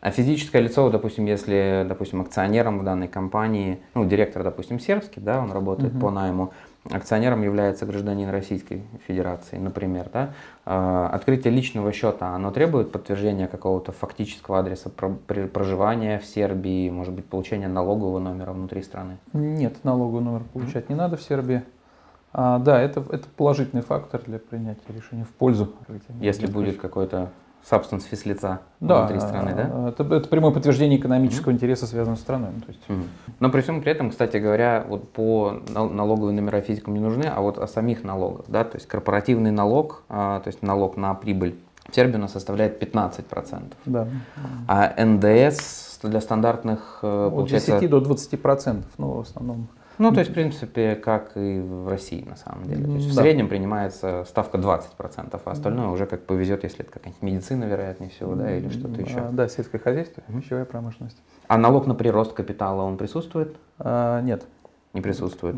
А 0.00 0.10
физическое 0.10 0.62
лицо, 0.62 0.88
допустим, 0.90 1.26
если, 1.26 1.84
допустим, 1.88 2.22
акционером 2.22 2.78
в 2.78 2.84
данной 2.84 3.08
компании, 3.08 3.80
ну, 3.94 4.04
директор, 4.04 4.42
допустим, 4.42 4.80
сербский, 4.80 5.20
да, 5.20 5.40
он 5.40 5.52
работает 5.52 5.92
угу. 5.92 6.00
по 6.00 6.10
найму, 6.10 6.52
акционером 6.90 7.42
является 7.42 7.86
гражданин 7.86 8.28
Российской 8.28 8.82
Федерации, 9.06 9.56
например, 9.56 10.08
да, 10.12 10.34
а, 10.64 11.08
открытие 11.08 11.52
личного 11.52 11.92
счета, 11.92 12.28
оно 12.34 12.50
требует 12.50 12.92
подтверждения 12.92 13.48
какого-то 13.48 13.92
фактического 13.92 14.58
адреса 14.58 14.90
проживания 14.90 16.18
в 16.18 16.26
Сербии, 16.26 16.90
может 16.90 17.14
быть, 17.14 17.24
получения 17.24 17.68
налогового 17.68 18.18
номера 18.18 18.52
внутри 18.52 18.82
страны? 18.82 19.18
Нет, 19.32 19.82
налоговый 19.84 20.22
номер 20.22 20.42
получать 20.52 20.88
не 20.88 20.94
надо 20.94 21.16
в 21.16 21.22
Сербии. 21.22 21.62
А, 22.32 22.58
да, 22.58 22.80
это, 22.80 23.00
это 23.10 23.28
положительный 23.36 23.82
фактор 23.82 24.20
для 24.26 24.38
принятия 24.38 24.92
решения 24.92 25.24
в 25.24 25.30
пользу. 25.30 25.72
Если 26.20 26.46
будет 26.46 26.80
какой-то 26.80 27.30
substance 27.70 28.04
лица 28.24 28.60
да, 28.80 29.00
внутри 29.00 29.20
страны, 29.20 29.54
да? 29.54 29.88
Это, 29.88 30.02
это 30.14 30.28
прямое 30.28 30.52
подтверждение 30.52 30.98
экономического 30.98 31.50
mm-hmm. 31.50 31.54
интереса, 31.54 31.86
связанного 31.86 32.16
с 32.16 32.20
страной. 32.20 32.50
Ну, 32.54 32.60
то 32.60 32.68
есть... 32.68 32.80
mm-hmm. 32.88 33.32
Но 33.40 33.50
при 33.50 33.60
всем 33.62 33.80
при 33.80 33.92
этом, 33.92 34.10
кстати 34.10 34.36
говоря, 34.36 34.84
вот 34.86 35.10
по 35.12 35.62
налоговые 35.68 36.34
номера 36.34 36.60
физикам 36.60 36.94
не 36.94 37.00
нужны, 37.00 37.24
а 37.24 37.40
вот 37.40 37.58
о 37.58 37.66
самих 37.66 38.04
налогах, 38.04 38.46
да, 38.48 38.64
то 38.64 38.76
есть 38.76 38.86
корпоративный 38.86 39.50
налог, 39.50 40.02
а, 40.08 40.40
то 40.40 40.48
есть 40.48 40.62
налог 40.62 40.96
на 40.96 41.14
прибыль 41.14 41.56
в 41.88 41.94
Сербии 41.94 42.16
у 42.16 42.20
нас 42.20 42.32
составляет 42.32 42.82
15%. 42.82 43.72
Да. 43.86 44.08
А 44.68 45.04
НДС 45.04 45.98
для 46.02 46.20
стандартных, 46.20 47.00
э, 47.02 47.26
От 47.26 47.34
получается... 47.34 47.78
10 47.80 47.90
до 47.90 47.98
20%, 48.00 48.82
ну, 48.98 49.12
в 49.12 49.20
основном. 49.20 49.68
Ну, 49.98 50.12
то 50.12 50.20
есть, 50.20 50.30
в 50.30 50.34
принципе, 50.34 50.96
как 50.96 51.36
и 51.36 51.60
в 51.60 51.88
России, 51.88 52.24
на 52.28 52.36
самом 52.36 52.64
деле. 52.64 52.84
То 52.84 52.92
есть, 52.92 53.06
да. 53.06 53.12
в 53.12 53.14
среднем 53.24 53.48
принимается 53.48 54.24
ставка 54.26 54.58
20%, 54.58 55.40
а 55.44 55.50
остальное 55.50 55.88
уже 55.88 56.06
как 56.06 56.26
повезет, 56.26 56.64
если 56.64 56.80
это 56.80 56.90
какая-нибудь 56.90 57.22
медицина, 57.22 57.64
вероятнее 57.64 58.10
всего, 58.10 58.34
да, 58.34 58.56
или 58.56 58.68
что-то 58.68 59.00
еще. 59.00 59.18
А, 59.18 59.30
да, 59.30 59.48
сельское 59.48 59.78
хозяйство, 59.78 60.22
пищевая 60.26 60.64
промышленность. 60.64 61.22
А 61.46 61.58
налог 61.58 61.86
на 61.86 61.94
прирост 61.94 62.32
капитала, 62.32 62.82
он 62.82 62.96
присутствует? 62.96 63.56
А, 63.78 64.20
нет. 64.20 64.44
Не 64.92 65.00
присутствует? 65.00 65.56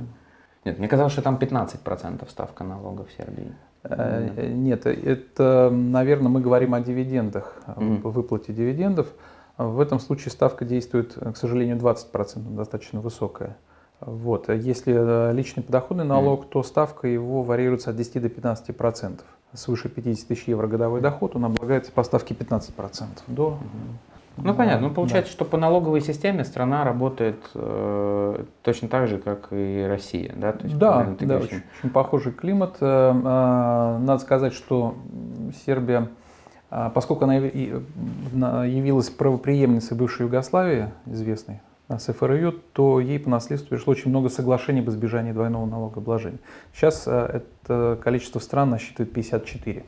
Нет, 0.65 0.79
мне 0.79 0.89
казалось, 0.89 1.13
что 1.13 1.23
там 1.23 1.37
15% 1.37 2.29
ставка 2.29 2.65
налога 2.65 3.05
в 3.05 3.13
Сербии. 3.13 3.53
А, 3.85 4.29
нет, 4.49 4.87
это, 4.87 5.71
наверное, 5.73 6.29
мы 6.29 6.41
говорим 6.41 6.75
о 6.75 6.81
дивидендах, 6.81 7.57
mm-hmm. 7.67 8.01
выплате 8.03 8.53
дивидендов. 8.53 9.09
В 9.57 9.81
этом 9.81 10.01
случае 10.01 10.33
ставка 10.33 10.65
действует, 10.65 11.15
к 11.15 11.37
сожалению, 11.37 11.77
20%, 11.79 12.55
достаточно 12.55 13.01
высокая. 13.01 13.57
Вот. 14.01 14.49
А 14.49 14.55
если 14.55 14.95
э, 14.95 15.33
личный 15.33 15.63
подоходный 15.63 16.05
налог, 16.05 16.45
mm. 16.45 16.49
то 16.51 16.63
ставка 16.63 17.09
его 17.09 17.43
варьируется 17.43 17.91
от 17.91 17.97
10 17.97 18.23
до 18.23 18.29
15 18.29 18.77
процентов. 18.77 19.27
Свыше 19.53 19.89
50 19.89 20.29
тысяч 20.29 20.45
евро 20.49 20.67
годовой 20.67 21.01
доход, 21.01 21.35
он 21.35 21.47
облагается 21.47 21.91
по 21.93 22.03
ставке 22.03 22.35
15 22.35 22.75
процентов. 22.75 23.25
До, 23.27 23.59
ну 24.37 24.55
понятно, 24.55 24.89
ну 24.89 24.95
получается, 24.95 25.33
да. 25.33 25.35
что 25.35 25.45
по 25.47 25.57
налоговой 25.57 26.03
системе 26.03 26.45
страна 26.45 26.85
работает 26.85 27.39
э, 27.55 28.45
точно 28.63 28.89
так 28.89 29.09
же, 29.09 29.19
как 29.19 29.49
и 29.51 29.87
Россия, 29.89 30.35
да? 30.37 30.53
То 30.53 30.65
есть, 30.65 30.79
да, 30.79 31.07
да 31.19 31.39
очень, 31.39 31.63
очень 31.79 31.91
похожий 31.91 32.33
климат. 32.33 32.77
Э, 32.81 33.13
э, 33.13 33.99
надо 33.99 34.19
сказать, 34.19 34.53
что 34.53 34.95
Сербия, 35.65 36.09
э, 36.71 36.91
поскольку 36.95 37.25
она 37.25 37.37
явилась 37.37 39.09
правоприемницей 39.09 39.97
бывшей 39.97 40.27
Югославии, 40.27 40.91
известной, 41.07 41.63
с 41.89 42.13
ФРЮ, 42.13 42.53
то 42.73 43.01
ей 43.01 43.19
по 43.19 43.31
наследству 43.31 43.71
пришло 43.71 43.93
очень 43.93 44.11
много 44.11 44.29
соглашений 44.29 44.81
об 44.81 44.89
избежании 44.89 45.33
двойного 45.33 45.67
налогообложения. 45.67 46.39
Сейчас 46.75 47.05
э, 47.07 47.43
это 47.67 47.99
количество 48.03 48.41
стран 48.41 48.71
насчитывает 48.71 49.13
54. 49.13 49.85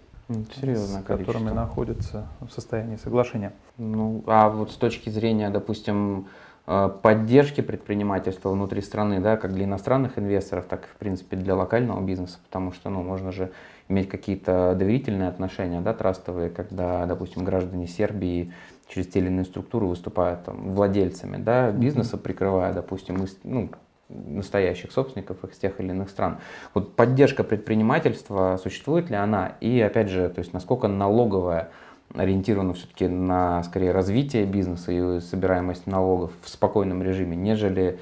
Серьезно, 0.60 1.00
с 1.00 1.04
которыми 1.04 1.50
находятся 1.50 2.28
в 2.40 2.50
состоянии 2.50 2.96
соглашения. 2.96 3.52
Ну, 3.78 4.22
а 4.26 4.50
вот 4.50 4.70
с 4.70 4.76
точки 4.76 5.08
зрения, 5.08 5.48
допустим, 5.50 6.28
э, 6.66 6.90
поддержки 7.02 7.62
предпринимательства 7.62 8.50
внутри 8.50 8.82
страны, 8.82 9.20
да, 9.20 9.36
как 9.36 9.54
для 9.54 9.64
иностранных 9.64 10.18
инвесторов, 10.18 10.66
так 10.66 10.84
и, 10.84 10.86
в 10.86 10.96
принципе, 10.98 11.36
для 11.36 11.56
локального 11.56 12.00
бизнеса, 12.00 12.38
потому 12.44 12.72
что, 12.72 12.90
ну, 12.90 13.02
можно 13.02 13.32
же 13.32 13.50
иметь 13.88 14.08
какие-то 14.08 14.76
доверительные 14.78 15.30
отношения, 15.30 15.80
да, 15.80 15.94
трастовые, 15.94 16.50
когда, 16.50 17.06
допустим, 17.06 17.42
граждане 17.42 17.86
Сербии 17.86 18.52
через 18.88 19.06
те 19.08 19.20
или 19.20 19.28
иные 19.28 19.44
структуры 19.44 19.86
выступают 19.86 20.44
там, 20.44 20.74
владельцами 20.74 21.36
да, 21.36 21.70
бизнеса, 21.70 22.16
прикрывая, 22.16 22.72
допустим, 22.72 23.26
ну, 23.44 23.70
настоящих 24.08 24.90
собственников 24.92 25.44
из 25.44 25.58
тех 25.58 25.78
или 25.80 25.90
иных 25.90 26.08
стран. 26.08 26.38
Вот 26.74 26.96
поддержка 26.96 27.44
предпринимательства, 27.44 28.58
существует 28.62 29.10
ли 29.10 29.16
она? 29.16 29.52
И 29.60 29.80
опять 29.80 30.08
же, 30.08 30.28
то 30.30 30.38
есть 30.38 30.52
насколько 30.52 30.88
налоговая 30.88 31.68
ориентирована 32.14 32.72
все-таки 32.72 33.06
на 33.06 33.62
скорее 33.64 33.92
развитие 33.92 34.46
бизнеса 34.46 34.92
и 34.92 35.20
собираемость 35.20 35.86
налогов 35.86 36.32
в 36.42 36.48
спокойном 36.48 37.02
режиме, 37.02 37.36
нежели, 37.36 37.98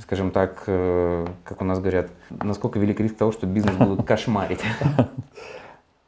скажем 0.00 0.30
так, 0.30 0.62
э, 0.66 1.26
как 1.44 1.60
у 1.60 1.64
нас 1.64 1.78
говорят, 1.78 2.08
насколько 2.30 2.78
велик 2.78 3.00
риск 3.00 3.16
того, 3.16 3.32
что 3.32 3.46
бизнес 3.46 3.76
будут 3.76 4.06
кошмарить? 4.06 4.60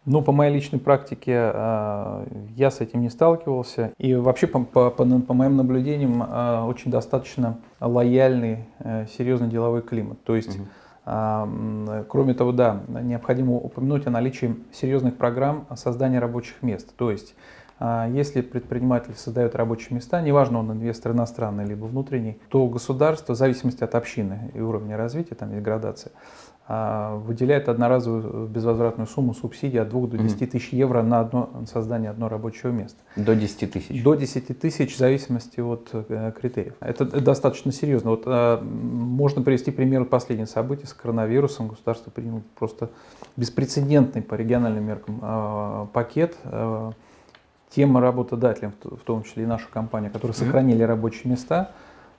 Ну, 0.04 0.20
по 0.20 0.32
моей 0.32 0.52
личной 0.52 0.80
практике 0.80 1.36
а, 1.36 2.26
я 2.56 2.72
с 2.72 2.80
этим 2.80 3.02
не 3.02 3.08
сталкивался. 3.08 3.92
И 3.98 4.16
вообще, 4.16 4.48
по, 4.48 4.64
по, 4.64 4.90
по 4.90 5.04
моим 5.04 5.56
наблюдениям, 5.56 6.24
а, 6.28 6.66
очень 6.66 6.90
достаточно 6.90 7.58
лояльный, 7.80 8.64
э, 8.80 9.06
серьезный 9.16 9.48
деловой 9.48 9.82
климат. 9.82 10.22
То 10.24 10.34
есть, 10.34 10.58
угу. 10.58 12.04
кроме 12.08 12.34
того, 12.34 12.52
да, 12.52 12.80
необходимо 12.88 13.54
упомянуть 13.54 14.06
о 14.06 14.10
наличии 14.10 14.56
серьезных 14.72 15.16
программ 15.16 15.66
создания 15.74 16.20
рабочих 16.20 16.62
мест. 16.62 16.94
То 16.96 17.10
есть, 17.10 17.34
если 17.80 18.40
предприниматель 18.40 19.14
создает 19.16 19.56
рабочие 19.56 19.96
места, 19.96 20.22
неважно, 20.22 20.60
он 20.60 20.70
инвестор 20.70 21.10
иностранный 21.10 21.64
либо 21.64 21.86
внутренний, 21.86 22.38
то 22.48 22.68
государство, 22.68 23.32
в 23.32 23.36
зависимости 23.36 23.82
от 23.82 23.96
общины 23.96 24.52
и 24.54 24.60
уровня 24.60 24.96
развития, 24.96 25.34
там 25.34 25.50
есть 25.50 25.64
градация, 25.64 26.12
а, 26.12 26.51
выделяет 26.68 27.68
одноразовую 27.68 28.46
безвозвратную 28.46 29.06
сумму 29.06 29.34
субсидий 29.34 29.80
от 29.80 29.88
2 29.88 30.06
до 30.06 30.18
10 30.18 30.50
тысяч 30.50 30.72
евро 30.72 31.02
на 31.02 31.20
одно, 31.20 31.50
создание 31.70 32.10
одного 32.10 32.30
рабочего 32.30 32.70
места. 32.70 32.98
До 33.16 33.34
10 33.34 33.72
тысяч? 33.72 34.02
До 34.02 34.14
10 34.14 34.58
тысяч 34.58 34.94
в 34.94 34.98
зависимости 34.98 35.60
от 35.60 35.90
э, 35.92 36.32
критериев. 36.38 36.74
Это, 36.80 37.04
достаточно 37.20 37.72
серьезно. 37.72 38.10
Вот, 38.10 38.22
э, 38.26 38.60
можно 38.62 39.42
привести 39.42 39.70
пример 39.72 40.04
последних 40.04 40.48
событий 40.48 40.86
с 40.86 40.92
коронавирусом. 40.92 41.68
Государство 41.68 42.10
приняло 42.10 42.42
просто 42.58 42.90
беспрецедентный 43.36 44.22
по 44.22 44.34
региональным 44.34 44.84
меркам 44.84 45.18
э, 45.20 45.86
пакет 45.92 46.36
э, 46.44 46.92
тем 47.70 47.96
работодателям, 47.98 48.72
в 48.82 49.02
том 49.04 49.22
числе 49.24 49.44
и 49.44 49.46
нашу 49.46 49.68
компанию, 49.70 50.12
которые 50.12 50.34
сохранили 50.34 50.82
рабочие 50.82 51.30
места, 51.30 51.72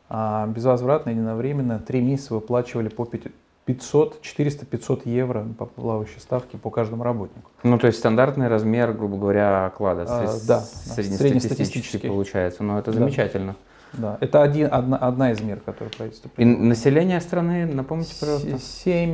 а 0.10 0.48
безвозвратно, 0.48 1.12
единовременно, 1.12 1.80
три 1.80 2.02
месяца 2.02 2.34
выплачивали 2.34 2.90
по 2.90 3.06
5 3.66 3.78
500, 3.78 4.22
400-500 4.22 5.02
евро 5.06 5.46
по 5.58 5.66
плавающей 5.66 6.20
ставке 6.20 6.58
по 6.58 6.70
каждому 6.70 7.04
работнику. 7.04 7.50
Ну, 7.64 7.78
то 7.78 7.88
есть 7.88 8.00
стандартный 8.00 8.48
размер, 8.48 8.92
грубо 8.94 9.18
говоря, 9.18 9.66
оклада, 9.68 10.06
а, 10.08 10.38
да, 10.48 10.60
среднестатистический 10.62 12.08
получается, 12.08 12.64
но 12.64 12.80
это 12.80 12.92
да. 12.92 13.00
замечательно. 13.00 13.56
Да, 13.94 14.18
это 14.22 14.42
один, 14.42 14.70
одна, 14.72 14.98
одна 14.98 15.32
из 15.32 15.42
мер, 15.42 15.60
которые 15.60 15.92
правительство 15.92 16.28
принимает. 16.28 16.60
И 16.60 16.64
население 16.64 17.22
страны, 17.22 17.68
напомните, 17.68 18.16
пожалуйста? 18.20 18.58
7 18.58 19.08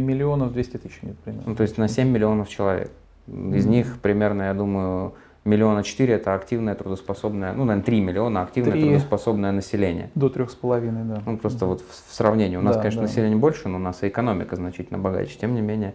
миллионов 0.00 0.52
200 0.52 0.76
тысяч 0.78 0.98
нет 1.02 1.16
примерно. 1.18 1.50
Ну, 1.50 1.54
то 1.54 1.62
есть 1.62 1.78
на 1.78 1.88
7 1.88 2.08
миллионов 2.08 2.48
человек. 2.48 2.90
Из 3.28 3.32
mm-hmm. 3.32 3.68
них 3.68 3.98
примерно, 4.00 4.42
я 4.42 4.54
думаю, 4.54 5.14
миллиона 5.46 5.82
четыре 5.82 6.14
это 6.14 6.34
активное 6.34 6.74
трудоспособное, 6.74 7.52
ну, 7.52 7.64
наверное, 7.64 7.84
3 7.84 8.00
миллиона 8.00 8.42
активное 8.42 8.72
3 8.72 8.82
трудоспособное 8.82 9.52
население. 9.52 10.10
До 10.14 10.28
трех 10.28 10.50
с 10.50 10.54
половиной, 10.54 11.04
да. 11.04 11.22
Ну, 11.24 11.38
просто 11.38 11.64
mm-hmm. 11.64 11.68
вот 11.68 11.80
в, 11.80 12.10
в 12.10 12.14
сравнении. 12.14 12.56
У 12.56 12.62
нас, 12.62 12.76
да, 12.76 12.82
конечно, 12.82 13.02
да. 13.02 13.08
население 13.08 13.36
больше, 13.36 13.68
но 13.68 13.76
у 13.76 13.80
нас 13.80 14.02
и 14.02 14.08
экономика 14.08 14.56
значительно 14.56 14.98
богаче. 14.98 15.38
Тем 15.40 15.54
не 15.54 15.60
менее, 15.60 15.94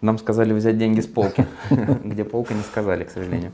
нам 0.00 0.18
сказали 0.18 0.52
взять 0.52 0.78
деньги 0.78 1.00
с 1.00 1.06
полки, 1.06 1.46
где 2.04 2.24
полка 2.24 2.54
не 2.54 2.62
сказали, 2.62 3.04
к 3.04 3.10
сожалению. 3.10 3.52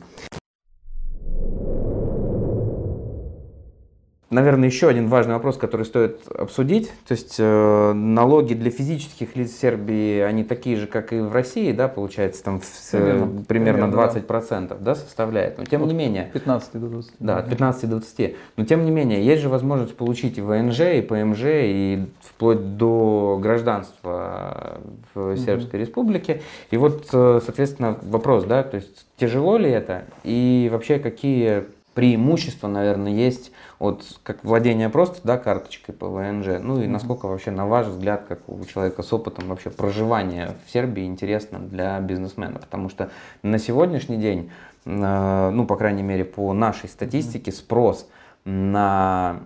Наверное, 4.29 4.67
еще 4.67 4.89
один 4.89 5.07
важный 5.07 5.35
вопрос, 5.35 5.55
который 5.55 5.85
стоит 5.85 6.27
обсудить. 6.27 6.91
То 7.07 7.13
есть 7.13 7.37
э, 7.39 7.93
налоги 7.93 8.55
для 8.55 8.71
физических 8.71 9.37
лиц 9.37 9.51
в 9.51 9.59
Сербии, 9.59 10.19
они 10.19 10.43
такие 10.43 10.75
же, 10.75 10.85
как 10.85 11.13
и 11.13 11.19
в 11.19 11.31
России, 11.31 11.71
да, 11.71 11.87
получается, 11.87 12.43
там 12.43 12.59
в, 12.59 12.65
примерно, 12.91 13.43
примерно 13.47 13.85
20% 13.85 14.67
да. 14.67 14.75
Да, 14.79 14.95
составляет. 14.95 15.57
Но 15.57 15.63
тем 15.63 15.79
вот 15.79 15.87
не 15.87 15.93
менее... 15.93 16.29
15 16.33 16.73
до 16.73 16.87
20. 16.87 17.11
Да, 17.19 17.37
от 17.37 17.49
15 17.49 17.89
до 17.89 17.99
20. 17.99 18.35
Но 18.57 18.65
тем 18.65 18.83
не 18.83 18.91
менее, 18.91 19.25
есть 19.25 19.41
же 19.41 19.47
возможность 19.47 19.95
получить 19.95 20.37
и 20.37 20.41
ВНЖ, 20.41 20.81
и 20.81 21.01
ПМЖ, 21.01 21.43
и 21.45 22.05
вплоть 22.19 22.75
до 22.75 23.39
гражданства 23.41 24.81
в 25.13 25.37
Сербской 25.37 25.79
угу. 25.79 25.85
Республике. 25.85 26.41
И 26.69 26.75
вот, 26.75 27.07
э, 27.13 27.39
соответственно, 27.45 27.97
вопрос, 28.01 28.43
да, 28.43 28.63
то 28.63 28.75
есть 28.75 29.05
тяжело 29.15 29.57
ли 29.57 29.69
это, 29.69 30.03
и 30.25 30.69
вообще 30.69 30.99
какие 30.99 31.63
преимущества, 31.97 32.67
наверное, 32.67 33.11
есть 33.11 33.51
от 33.79 34.03
как 34.23 34.43
владения 34.43 34.89
просто 34.89 35.19
да, 35.23 35.37
карточкой 35.37 35.93
по 35.93 36.07
ВНЖ, 36.07 36.59
ну 36.61 36.81
и 36.81 36.87
насколько 36.87 37.27
вообще, 37.27 37.51
на 37.51 37.67
ваш 37.67 37.87
взгляд, 37.87 38.25
как 38.27 38.47
у 38.47 38.63
человека 38.65 39.03
с 39.03 39.13
опытом 39.13 39.47
вообще 39.47 39.69
проживания 39.69 40.55
в 40.65 40.71
Сербии 40.71 41.05
интересно 41.05 41.59
для 41.59 41.99
бизнесмена, 41.99 42.59
потому 42.59 42.89
что 42.89 43.11
на 43.43 43.59
сегодняшний 43.59 44.17
день, 44.17 44.51
э, 44.85 45.49
ну, 45.51 45.65
по 45.65 45.75
крайней 45.75 46.03
мере, 46.03 46.25
по 46.25 46.53
нашей 46.53 46.89
статистике, 46.89 47.51
спрос 47.51 48.09
на 48.47 49.41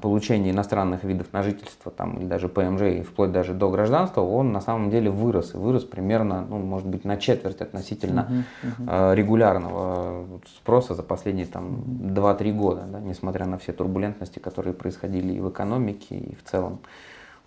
получение 0.00 0.52
иностранных 0.52 1.04
видов 1.04 1.34
на 1.34 1.42
жительство, 1.42 1.92
там, 1.92 2.16
или 2.16 2.24
даже 2.24 2.48
ПМЖ, 2.48 2.80
и 2.82 3.02
вплоть 3.02 3.30
даже 3.30 3.52
до 3.52 3.68
гражданства, 3.70 4.22
он 4.22 4.52
на 4.52 4.62
самом 4.62 4.88
деле 4.88 5.10
вырос. 5.10 5.54
И 5.54 5.58
вырос 5.58 5.84
примерно, 5.84 6.46
ну, 6.48 6.58
может 6.58 6.88
быть, 6.88 7.04
на 7.04 7.18
четверть 7.18 7.60
относительно 7.60 8.44
uh-huh, 8.62 8.86
uh-huh. 8.86 9.14
регулярного 9.14 10.40
спроса 10.56 10.94
за 10.94 11.02
последние 11.02 11.44
там, 11.44 11.82
2-3 11.84 12.52
года, 12.52 12.84
да, 12.90 13.00
несмотря 13.00 13.44
на 13.44 13.58
все 13.58 13.74
турбулентности, 13.74 14.38
которые 14.38 14.72
происходили 14.72 15.34
и 15.34 15.40
в 15.40 15.50
экономике, 15.50 16.16
и 16.16 16.34
в 16.34 16.42
целом. 16.50 16.78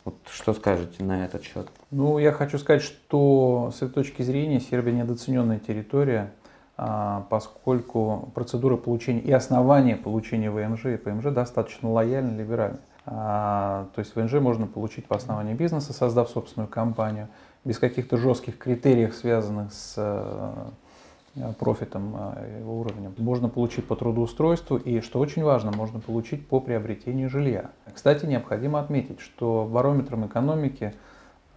Вот 0.03 0.15
что 0.29 0.53
скажете 0.53 1.03
на 1.03 1.25
этот 1.25 1.43
счет? 1.43 1.67
Ну, 1.89 2.19
я 2.19 2.31
хочу 2.31 2.59
сказать, 2.59 2.83
что 2.83 3.73
с 3.75 3.81
этой 3.81 3.93
точки 3.93 4.21
зрения 4.21 4.59
Сербия 4.59 4.91
недооцененная 4.91 5.57
территория– 5.57 6.31
поскольку 6.75 8.31
процедура 8.35 8.75
получения 8.75 9.21
и 9.21 9.31
основания 9.31 9.95
получения 9.95 10.51
ВНЖ 10.51 10.85
и 10.85 10.97
ПМЖ 10.97 11.25
достаточно 11.25 11.89
лояльны, 11.89 12.37
либеральны. 12.37 12.79
А, 13.07 13.87
то 13.93 13.99
есть 13.99 14.15
ВНЖ 14.15 14.33
можно 14.33 14.65
получить 14.65 15.05
по 15.05 15.15
основанию 15.15 15.55
бизнеса, 15.55 15.93
создав 15.93 16.29
собственную 16.29 16.67
компанию, 16.67 17.27
без 17.63 17.77
каких-то 17.77 18.17
жестких 18.17 18.57
критериев, 18.57 19.15
связанных 19.15 19.73
с 19.73 19.93
э, 19.97 21.51
профитом, 21.59 22.15
э, 22.15 22.59
его 22.61 22.79
уровнем. 22.79 23.13
Можно 23.17 23.47
получить 23.47 23.87
по 23.87 23.95
трудоустройству 23.95 24.77
и, 24.77 25.01
что 25.01 25.19
очень 25.19 25.43
важно, 25.43 25.71
можно 25.71 25.99
получить 25.99 26.47
по 26.47 26.59
приобретению 26.59 27.29
жилья. 27.29 27.71
Кстати, 27.93 28.25
необходимо 28.25 28.79
отметить, 28.79 29.19
что 29.19 29.69
барометром 29.71 30.25
экономики 30.25 30.93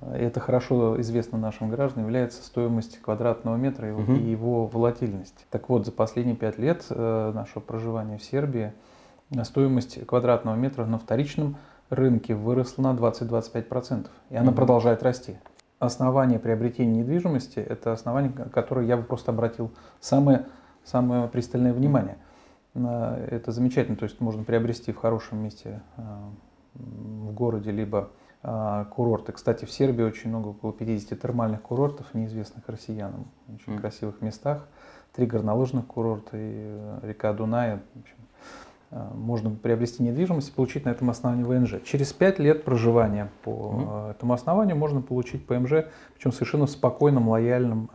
это 0.00 0.40
хорошо 0.40 1.00
известно 1.00 1.38
нашим 1.38 1.70
гражданам, 1.70 2.06
является 2.06 2.42
стоимость 2.42 3.00
квадратного 3.00 3.56
метра 3.56 3.88
и 3.88 3.90
его, 3.90 4.02
угу. 4.02 4.12
и 4.12 4.30
его 4.30 4.66
волатильность. 4.66 5.46
Так 5.50 5.68
вот, 5.68 5.86
за 5.86 5.92
последние 5.92 6.36
пять 6.36 6.58
лет 6.58 6.84
э, 6.90 7.32
нашего 7.34 7.60
проживания 7.60 8.18
в 8.18 8.22
Сербии 8.22 8.72
стоимость 9.42 10.06
квадратного 10.06 10.54
метра 10.56 10.86
на 10.86 10.98
вторичном 10.98 11.56
рынке 11.90 12.34
выросла 12.34 12.82
на 12.82 12.96
20-25%, 12.96 14.06
и 14.30 14.36
она 14.36 14.48
угу. 14.50 14.56
продолжает 14.56 15.02
расти. 15.02 15.36
Основание 15.78 16.38
приобретения 16.38 17.00
недвижимости– 17.00 17.58
это 17.68 17.92
основание, 17.92 18.32
которое 18.32 18.86
я 18.86 18.96
бы 18.96 19.04
просто 19.04 19.30
обратил 19.30 19.70
самое, 20.00 20.46
самое 20.84 21.28
пристальное 21.28 21.72
внимание. 21.72 22.16
Это 22.74 23.52
замечательно, 23.52 23.96
то 23.96 24.04
есть 24.04 24.20
можно 24.20 24.44
приобрести 24.44 24.92
в 24.92 24.96
хорошем 24.96 25.38
месте 25.38 25.80
э, 25.96 26.02
в 26.74 27.32
городе, 27.32 27.70
либо 27.70 28.10
курорты. 28.42 29.32
Кстати, 29.32 29.64
в 29.64 29.70
Сербии 29.70 30.04
очень 30.04 30.30
много, 30.30 30.48
около 30.48 30.72
50 30.72 31.20
термальных 31.20 31.62
курортов, 31.62 32.14
неизвестных 32.14 32.68
россиянам, 32.68 33.26
в 33.46 33.54
очень 33.54 33.74
mm. 33.74 33.80
красивых 33.80 34.20
местах. 34.20 34.66
Три 35.14 35.26
горнолыжных 35.26 35.86
курорта 35.86 36.36
и 36.36 36.52
э, 36.54 37.00
река 37.02 37.32
Дуная. 37.32 37.82
В 37.94 38.00
общем, 38.00 38.14
а, 38.90 39.12
можно 39.12 39.50
приобрести 39.50 40.04
недвижимость 40.04 40.50
и 40.50 40.52
получить 40.52 40.84
на 40.84 40.90
этом 40.90 41.10
основании 41.10 41.42
ВНЖ. 41.42 41.82
Через 41.84 42.12
пять 42.12 42.38
лет 42.38 42.62
проживания 42.64 43.28
по 43.42 43.50
mm. 43.50 44.10
этому 44.12 44.34
основанию 44.34 44.76
можно 44.76 45.00
получить 45.00 45.44
ПМЖ, 45.44 45.86
причем 46.14 46.30
совершенно 46.30 46.66
в 46.66 46.70
спокойном, 46.70 47.28
лояльном 47.28 47.90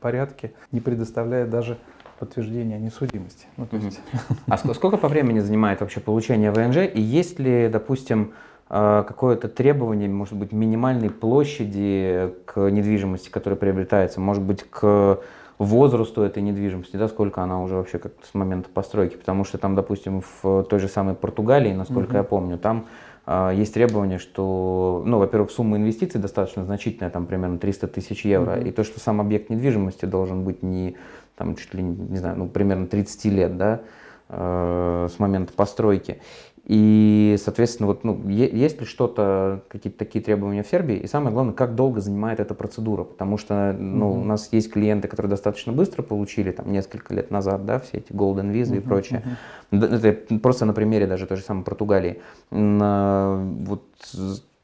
порядке, 0.00 0.52
не 0.72 0.80
предоставляя 0.80 1.46
даже 1.46 1.78
подтверждения 2.18 2.78
несудимости. 2.78 3.46
Ну, 3.56 3.66
то 3.66 3.76
есть... 3.76 4.00
А 4.46 4.56
сколько 4.56 4.96
по 4.96 5.08
времени 5.08 5.38
занимает 5.38 5.80
вообще 5.80 6.00
получение 6.00 6.50
ВНЖ? 6.50 6.78
И 6.92 7.00
есть 7.00 7.38
ли, 7.38 7.68
допустим, 7.68 8.32
а, 8.32 8.55
какое-то 8.68 9.48
требование, 9.48 10.08
может 10.08 10.34
быть, 10.34 10.50
минимальной 10.52 11.10
площади 11.10 12.34
к 12.46 12.68
недвижимости, 12.68 13.30
которая 13.30 13.56
приобретается, 13.56 14.20
может 14.20 14.42
быть, 14.42 14.64
к 14.68 15.20
возрасту 15.58 16.22
этой 16.22 16.42
недвижимости, 16.42 16.96
да, 16.96 17.08
сколько 17.08 17.42
она 17.42 17.62
уже 17.62 17.76
вообще 17.76 17.98
как 17.98 18.12
с 18.30 18.34
момента 18.34 18.68
постройки, 18.68 19.16
потому 19.16 19.44
что 19.44 19.58
там, 19.58 19.74
допустим, 19.74 20.22
в 20.42 20.64
той 20.64 20.78
же 20.78 20.88
самой 20.88 21.14
Португалии, 21.14 21.72
насколько 21.72 22.14
mm-hmm. 22.14 22.18
я 22.18 22.22
помню, 22.24 22.58
там 22.58 22.86
э, 23.26 23.52
есть 23.54 23.72
требование, 23.72 24.18
что, 24.18 25.02
ну, 25.06 25.18
во-первых, 25.18 25.50
сумма 25.50 25.78
инвестиций 25.78 26.20
достаточно 26.20 26.64
значительная, 26.64 27.10
там 27.10 27.26
примерно 27.26 27.58
300 27.58 27.88
тысяч 27.88 28.24
евро, 28.24 28.52
mm-hmm. 28.52 28.68
и 28.68 28.72
то, 28.72 28.84
что 28.84 29.00
сам 29.00 29.20
объект 29.20 29.48
недвижимости 29.48 30.04
должен 30.04 30.44
быть 30.44 30.62
не, 30.62 30.96
там, 31.36 31.56
чуть 31.56 31.72
ли, 31.72 31.82
не 31.82 32.18
знаю, 32.18 32.36
ну, 32.36 32.48
примерно 32.48 32.86
30 32.86 33.24
лет, 33.26 33.56
да, 33.56 33.80
э, 34.28 35.08
с 35.10 35.18
момента 35.18 35.54
постройки. 35.54 36.20
И, 36.68 37.36
соответственно, 37.38 37.86
вот, 37.86 38.02
ну, 38.02 38.28
есть 38.28 38.80
ли 38.80 38.86
что-то, 38.86 39.62
какие-то 39.68 40.00
такие 40.00 40.24
требования 40.24 40.64
в 40.64 40.66
Сербии? 40.66 40.96
И 40.96 41.06
самое 41.06 41.32
главное, 41.32 41.54
как 41.54 41.76
долго 41.76 42.00
занимает 42.00 42.40
эта 42.40 42.54
процедура? 42.54 43.04
Потому 43.04 43.38
что 43.38 43.72
ну, 43.72 44.10
mm-hmm. 44.10 44.20
у 44.20 44.24
нас 44.24 44.48
есть 44.50 44.72
клиенты, 44.72 45.06
которые 45.06 45.30
достаточно 45.30 45.72
быстро 45.72 46.02
получили, 46.02 46.50
там, 46.50 46.72
несколько 46.72 47.14
лет 47.14 47.30
назад, 47.30 47.66
да, 47.66 47.78
все 47.78 47.98
эти 47.98 48.10
Golden 48.10 48.52
Visa 48.52 48.72
mm-hmm. 48.72 48.78
и 48.78 48.80
прочее. 48.80 49.22
Mm-hmm. 49.70 50.06
Это 50.06 50.38
просто 50.40 50.64
на 50.64 50.72
примере 50.72 51.06
даже 51.06 51.26
той 51.26 51.36
же 51.36 51.44
самой 51.44 51.62
Португалии. 51.62 52.20
Вот 52.50 53.84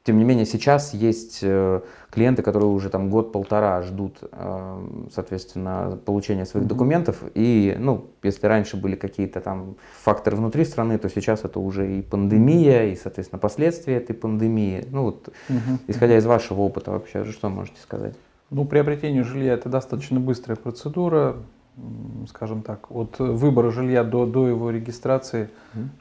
тем 0.05 0.19
не 0.19 0.25
менее, 0.25 0.47
сейчас 0.47 0.95
есть 0.95 1.41
э, 1.43 1.81
клиенты, 2.11 2.43
которые 2.43 2.69
уже 2.69 2.91
там 2.91 3.09
год-полтора 3.09 3.83
ждут, 3.83 4.19
э, 4.33 4.87
соответственно, 5.15 5.97
получения 6.05 6.45
своих 6.45 6.67
mm-hmm. 6.67 6.69
документов. 6.69 7.23
И, 7.35 7.77
ну, 7.79 8.07
если 8.25 8.49
раньше 8.49 8.77
были 8.77 8.97
какие-то 8.97 9.41
там 9.41 9.77
факторы 10.03 10.37
внутри 10.37 10.65
страны, 10.65 10.99
то 10.99 11.09
сейчас 11.09 11.45
это 11.45 11.61
уже 11.61 11.99
и 11.99 12.03
пандемия, 12.03 12.87
и, 12.87 12.97
соответственно, 12.97 13.38
последствия 13.38 13.97
этой 13.97 14.15
пандемии. 14.15 14.85
Ну, 14.91 15.03
вот, 15.05 15.29
mm-hmm. 15.49 15.79
исходя 15.87 16.17
из 16.19 16.27
вашего 16.27 16.62
опыта 16.62 16.91
вообще, 16.91 17.25
что 17.25 17.49
можете 17.49 17.81
сказать? 17.81 18.15
Ну, 18.51 18.65
приобретение 18.65 19.23
жилья– 19.23 19.53
это 19.55 19.69
достаточно 19.69 20.19
быстрая 20.19 20.57
процедура 20.57 21.37
скажем 22.28 22.62
так, 22.62 22.90
от 22.90 23.18
выбора 23.18 23.70
жилья 23.70 24.04
до, 24.04 24.26
до 24.26 24.46
его 24.46 24.70
регистрации 24.70 25.50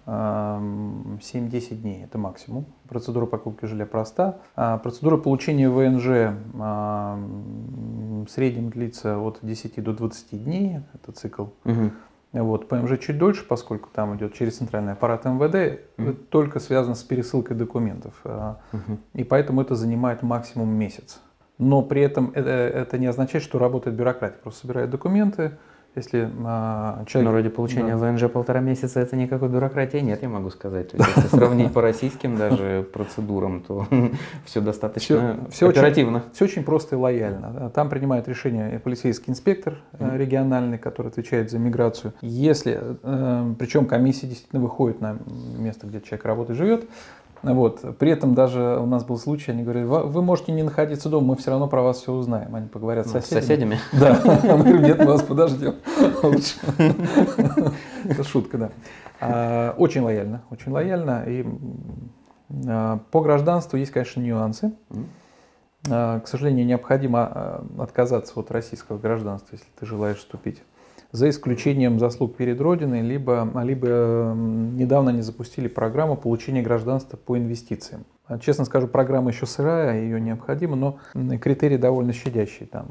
7-10 0.05 1.75
дней, 1.75 2.03
это 2.03 2.17
максимум. 2.17 2.65
Процедура 2.89 3.25
покупки 3.25 3.65
жилья 3.65 3.85
проста. 3.85 4.39
А 4.55 4.77
процедура 4.77 5.17
получения 5.17 5.69
ВНЖ 5.69 6.35
в 6.53 8.29
среднем 8.29 8.69
длится 8.69 9.17
от 9.17 9.39
10 9.41 9.83
до 9.83 9.93
20 9.93 10.43
дней, 10.43 10.79
это 10.93 11.11
цикл. 11.13 11.45
Угу. 11.63 11.91
Вот, 12.33 12.67
ПМЖ 12.69 12.97
чуть 12.99 13.17
дольше, 13.17 13.45
поскольку 13.45 13.89
там 13.93 14.15
идет 14.15 14.33
через 14.33 14.57
центральный 14.57 14.93
аппарат 14.93 15.25
МВД, 15.25 15.81
угу. 15.97 16.13
только 16.29 16.59
связано 16.59 16.95
с 16.95 17.03
пересылкой 17.03 17.55
документов. 17.57 18.13
Угу. 18.23 18.97
И 19.13 19.23
поэтому 19.23 19.61
это 19.61 19.75
занимает 19.75 20.21
максимум 20.21 20.69
месяц 20.69 21.21
но 21.61 21.83
при 21.83 22.01
этом 22.01 22.31
это, 22.33 22.49
это 22.49 22.97
не 22.97 23.05
означает, 23.05 23.43
что 23.43 23.59
работает 23.59 23.95
бюрократия. 23.95 24.37
Просто 24.41 24.61
собирают 24.61 24.89
документы, 24.89 25.51
Если 25.95 26.27
а, 26.43 27.03
человек... 27.05 27.29
Но 27.29 27.37
ради 27.37 27.49
получения 27.49 27.95
да. 27.95 28.11
ВНЖ 28.11 28.31
полтора 28.31 28.61
месяца 28.61 28.99
это 28.99 29.15
никакой 29.15 29.47
бюрократии 29.47 29.97
нет, 29.97 30.23
я 30.23 30.29
могу 30.29 30.49
сказать. 30.49 30.91
есть, 30.93 31.07
если 31.15 31.27
сравнить 31.27 31.71
по 31.71 31.81
российским 31.81 32.35
даже 32.35 32.87
процедурам, 32.91 33.61
то 33.61 33.87
все 34.45 34.59
достаточно 34.59 35.37
все, 35.51 35.69
оперативно. 35.69 36.17
Очень, 36.17 36.31
все 36.33 36.45
очень 36.45 36.63
просто 36.63 36.95
и 36.95 36.97
лояльно. 36.97 37.69
Там 37.75 37.89
принимает 37.89 38.27
решение 38.27 38.79
полицейский 38.79 39.29
инспектор 39.29 39.75
mm-hmm. 39.93 40.17
региональный, 40.17 40.79
который 40.79 41.09
отвечает 41.09 41.51
за 41.51 41.59
миграцию. 41.59 42.13
Если, 42.21 42.79
э, 42.81 43.53
причем 43.59 43.85
комиссия 43.85 44.25
действительно 44.25 44.63
выходит 44.63 44.99
на 44.99 45.17
место, 45.59 45.85
где 45.85 46.01
человек 46.01 46.25
работает, 46.25 46.57
живет, 46.57 46.89
вот. 47.43 47.97
При 47.97 48.11
этом 48.11 48.35
даже 48.35 48.77
у 48.79 48.85
нас 48.85 49.03
был 49.03 49.17
случай, 49.17 49.51
они 49.51 49.63
говорили, 49.63 49.85
вы 49.85 50.21
можете 50.21 50.51
не 50.51 50.63
находиться 50.63 51.09
дома, 51.09 51.27
мы 51.27 51.35
все 51.35 51.51
равно 51.51 51.67
про 51.67 51.81
вас 51.81 52.01
все 52.01 52.13
узнаем. 52.13 52.55
Они 52.55 52.67
поговорят 52.67 53.07
с 53.07 53.11
соседями. 53.11 53.39
С 53.39 53.45
соседями? 53.45 53.79
Да. 53.91 54.19
Мы 54.57 54.63
говорим, 54.63 54.83
нет, 54.83 54.99
мы 54.99 55.05
вас 55.05 55.23
подождем. 55.23 55.75
Лучше. 56.23 56.55
Это 58.05 58.23
шутка, 58.23 58.57
да. 58.57 58.69
А, 59.19 59.75
очень 59.77 60.01
лояльно, 60.01 60.41
очень 60.49 60.71
лояльно. 60.71 61.23
И 61.27 61.45
а, 62.67 62.99
по 63.11 63.21
гражданству 63.21 63.77
есть, 63.77 63.91
конечно, 63.91 64.21
нюансы. 64.21 64.73
А, 65.89 66.19
к 66.19 66.27
сожалению, 66.27 66.65
необходимо 66.65 67.63
отказаться 67.79 68.39
от 68.39 68.51
российского 68.51 68.97
гражданства, 68.97 69.49
если 69.53 69.67
ты 69.79 69.85
желаешь 69.85 70.17
вступить 70.17 70.61
за 71.11 71.29
исключением 71.29 71.99
заслуг 71.99 72.35
перед 72.35 72.59
Родиной, 72.61 73.01
либо, 73.01 73.49
либо 73.63 74.33
недавно 74.35 75.11
они 75.11 75.21
запустили 75.21 75.67
программу 75.67 76.15
получения 76.15 76.61
гражданства 76.61 77.17
по 77.17 77.37
инвестициям. 77.37 78.05
Честно 78.39 78.63
скажу, 78.63 78.87
программа 78.87 79.31
еще 79.31 79.45
сырая, 79.45 80.01
ее 80.01 80.21
необходимо, 80.21 80.75
но 80.75 80.99
критерии 81.39 81.75
довольно 81.75 82.13
щадящие. 82.13 82.67
Там 82.67 82.85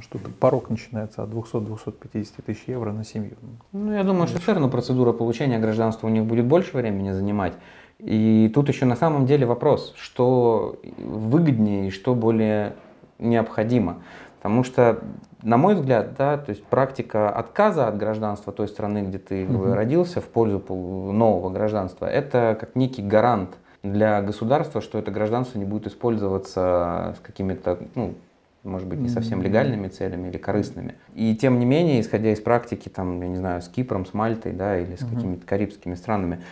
что-то 0.00 0.30
порог 0.30 0.70
начинается 0.70 1.24
от 1.24 1.30
200-250 1.30 2.28
тысяч 2.46 2.62
евро 2.68 2.92
на 2.92 3.04
семью. 3.04 3.32
Ну, 3.72 3.92
я 3.92 4.04
думаю, 4.04 4.28
что 4.28 4.40
все 4.40 4.52
равно 4.52 4.68
процедура 4.68 5.12
получения 5.12 5.58
гражданства 5.58 6.06
у 6.06 6.10
них 6.10 6.24
будет 6.24 6.46
больше 6.46 6.76
времени 6.76 7.10
занимать. 7.10 7.54
И 7.98 8.48
тут 8.54 8.68
еще 8.68 8.84
на 8.84 8.94
самом 8.94 9.26
деле 9.26 9.46
вопрос, 9.46 9.92
что 9.96 10.78
выгоднее 10.98 11.88
и 11.88 11.90
что 11.90 12.14
более 12.14 12.76
необходимо. 13.18 14.02
Потому 14.38 14.64
что 14.64 15.00
на 15.42 15.56
мой 15.56 15.74
взгляд, 15.74 16.14
да, 16.16 16.36
то 16.36 16.50
есть 16.50 16.64
практика 16.64 17.28
отказа 17.28 17.86
от 17.88 17.96
гражданства 17.96 18.52
той 18.52 18.68
страны, 18.68 19.04
где 19.06 19.18
ты 19.18 19.46
угу. 19.46 19.72
родился, 19.74 20.20
в 20.20 20.26
пользу 20.26 20.62
нового 20.68 21.50
гражданства, 21.50 22.06
это 22.06 22.56
как 22.58 22.74
некий 22.74 23.02
гарант 23.02 23.50
для 23.82 24.20
государства, 24.22 24.80
что 24.80 24.98
это 24.98 25.10
гражданство 25.10 25.58
не 25.58 25.64
будет 25.64 25.86
использоваться 25.86 27.14
с 27.16 27.20
какими-то, 27.20 27.78
ну, 27.94 28.14
может 28.64 28.88
быть, 28.88 28.98
не 28.98 29.08
совсем 29.08 29.40
легальными 29.40 29.88
целями 29.88 30.28
или 30.28 30.36
корыстными. 30.36 30.96
И 31.14 31.34
тем 31.36 31.58
не 31.58 31.66
менее, 31.66 32.00
исходя 32.00 32.32
из 32.32 32.40
практики, 32.40 32.88
там, 32.88 33.20
я 33.22 33.28
не 33.28 33.36
знаю, 33.36 33.62
с 33.62 33.68
Кипром, 33.68 34.04
с 34.04 34.14
Мальтой, 34.14 34.52
да, 34.52 34.78
или 34.78 34.96
с 34.96 35.04
какими-то 35.04 35.46
карибскими 35.46 35.94
странами, 35.94 36.42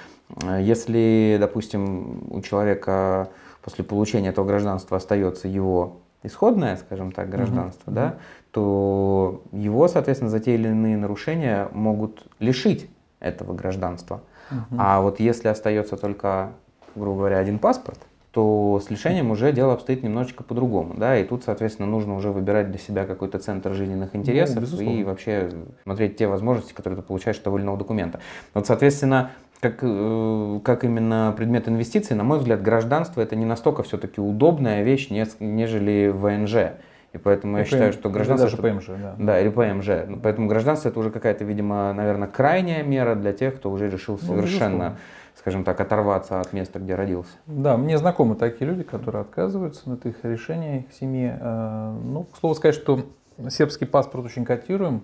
э, 0.42 0.60
если, 0.62 1.36
допустим, 1.40 2.28
у 2.30 2.40
человека 2.40 3.28
после 3.62 3.84
получения 3.84 4.28
этого 4.28 4.46
гражданства 4.46 4.96
остается 4.96 5.48
его 5.48 5.96
исходное, 6.26 6.76
скажем 6.76 7.12
так, 7.12 7.28
гражданство, 7.30 7.90
mm-hmm. 7.90 7.94
да, 7.94 8.14
то 8.50 9.42
его, 9.52 9.88
соответственно, 9.88 10.30
за 10.30 10.40
те 10.40 10.54
или 10.54 10.68
иные 10.68 10.96
нарушения 10.96 11.68
могут 11.72 12.26
лишить 12.38 12.88
этого 13.20 13.52
гражданства. 13.52 14.22
Угу. 14.50 14.76
А 14.78 15.00
вот 15.00 15.20
если 15.20 15.48
остается 15.48 15.96
только, 15.96 16.52
грубо 16.94 17.18
говоря, 17.18 17.38
один 17.38 17.58
паспорт, 17.58 17.98
то 18.30 18.80
с 18.84 18.90
лишением 18.90 19.30
уже 19.30 19.50
дело 19.52 19.72
обстоит 19.72 20.02
немножечко 20.02 20.44
по-другому, 20.44 20.94
да, 20.94 21.18
и 21.18 21.24
тут, 21.24 21.44
соответственно, 21.44 21.88
нужно 21.88 22.14
уже 22.14 22.30
выбирать 22.30 22.70
для 22.70 22.78
себя 22.78 23.06
какой-то 23.06 23.38
центр 23.38 23.72
жизненных 23.72 24.12
ну, 24.12 24.20
интересов 24.20 24.64
ну, 24.72 24.80
и 24.80 25.04
вообще 25.04 25.50
смотреть 25.84 26.18
те 26.18 26.26
возможности, 26.26 26.74
которые 26.74 27.00
ты 27.00 27.02
получаешь 27.02 27.38
от 27.38 27.44
того 27.44 27.56
или 27.56 27.64
иного 27.64 27.78
документа. 27.78 28.20
Вот, 28.52 28.66
соответственно, 28.66 29.30
как, 29.60 29.78
э, 29.82 30.60
как 30.64 30.84
именно 30.84 31.34
предмет 31.36 31.68
инвестиций, 31.68 32.16
на 32.16 32.24
мой 32.24 32.38
взгляд, 32.38 32.62
гражданство 32.62 33.20
это 33.20 33.36
не 33.36 33.44
настолько 33.44 33.82
все-таки 33.82 34.20
удобная 34.20 34.82
вещь, 34.82 35.08
нежели 35.10 36.08
ВНЖ. 36.08 36.78
И 37.12 37.18
поэтому 37.18 37.56
и 37.56 37.60
я 37.60 37.64
ПМ, 37.64 37.70
считаю, 37.70 37.92
что 37.92 38.10
гражданство... 38.10 38.50
Даже 38.50 38.74
ПМЖ, 38.74 38.88
да. 38.88 39.14
Да, 39.18 39.40
или 39.40 39.48
ПМЖ. 39.48 39.88
Ну, 40.06 40.18
поэтому 40.22 40.48
гражданство 40.48 40.90
это 40.90 41.00
уже 41.00 41.10
какая-то, 41.10 41.44
видимо, 41.44 41.92
наверное, 41.94 42.28
крайняя 42.28 42.82
мера 42.82 43.14
для 43.14 43.32
тех, 43.32 43.56
кто 43.56 43.70
уже 43.70 43.88
решил 43.88 44.18
ну, 44.20 44.28
совершенно, 44.28 44.90
ну, 44.90 44.96
скажем 45.34 45.64
так, 45.64 45.80
оторваться 45.80 46.40
от 46.40 46.52
места, 46.52 46.78
где 46.78 46.94
родился. 46.94 47.30
Да, 47.46 47.78
мне 47.78 47.96
знакомы 47.96 48.34
такие 48.34 48.68
люди, 48.70 48.82
которые 48.82 49.22
отказываются 49.22 49.90
от 49.90 50.04
их 50.04 50.16
решения, 50.24 50.80
их 50.80 50.92
семьи. 50.92 51.32
Э, 51.40 51.96
ну, 52.04 52.24
к 52.24 52.36
слову 52.36 52.54
сказать, 52.54 52.74
что 52.74 53.06
сербский 53.48 53.86
паспорт 53.86 54.26
очень 54.26 54.44
котируем. 54.44 55.02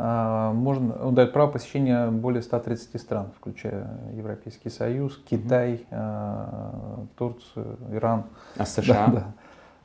Э, 0.00 0.52
можно, 0.54 0.94
он 1.04 1.14
дает 1.14 1.32
право 1.34 1.50
посещения 1.50 2.10
более 2.10 2.42
130 2.42 2.98
стран, 2.98 3.32
включая 3.38 3.86
Европейский 4.14 4.70
Союз, 4.70 5.20
Китай, 5.28 5.86
э, 5.90 6.96
Турцию, 7.18 7.76
Иран. 7.92 8.24
А 8.56 8.64
США? 8.64 9.06
Да, 9.06 9.12
да. 9.12 9.32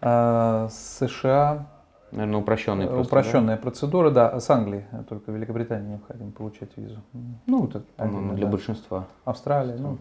А, 0.01 0.69
США 0.69 1.67
Наверное, 2.11 2.39
упрощенная 2.39 2.87
просто, 2.87 3.07
Упрощенная 3.07 3.55
да? 3.57 3.61
процедура, 3.61 4.09
да. 4.09 4.39
С 4.39 4.49
Англии 4.49 4.85
только 5.09 5.31
Великобритании 5.33 5.91
необходимо 5.91 6.31
получать 6.31 6.69
визу. 6.77 7.01
Ну, 7.45 7.67
это, 7.67 7.81
по-моему, 7.97 8.35
для 8.35 8.45
да. 8.45 8.51
большинства. 8.51 9.07
Австралия, 9.25 9.75
ну, 9.75 9.97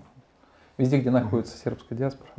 везде, 0.79 1.01
где 1.01 1.11
находится 1.11 1.57
сербская 1.57 1.99
диаспора. 1.99 2.31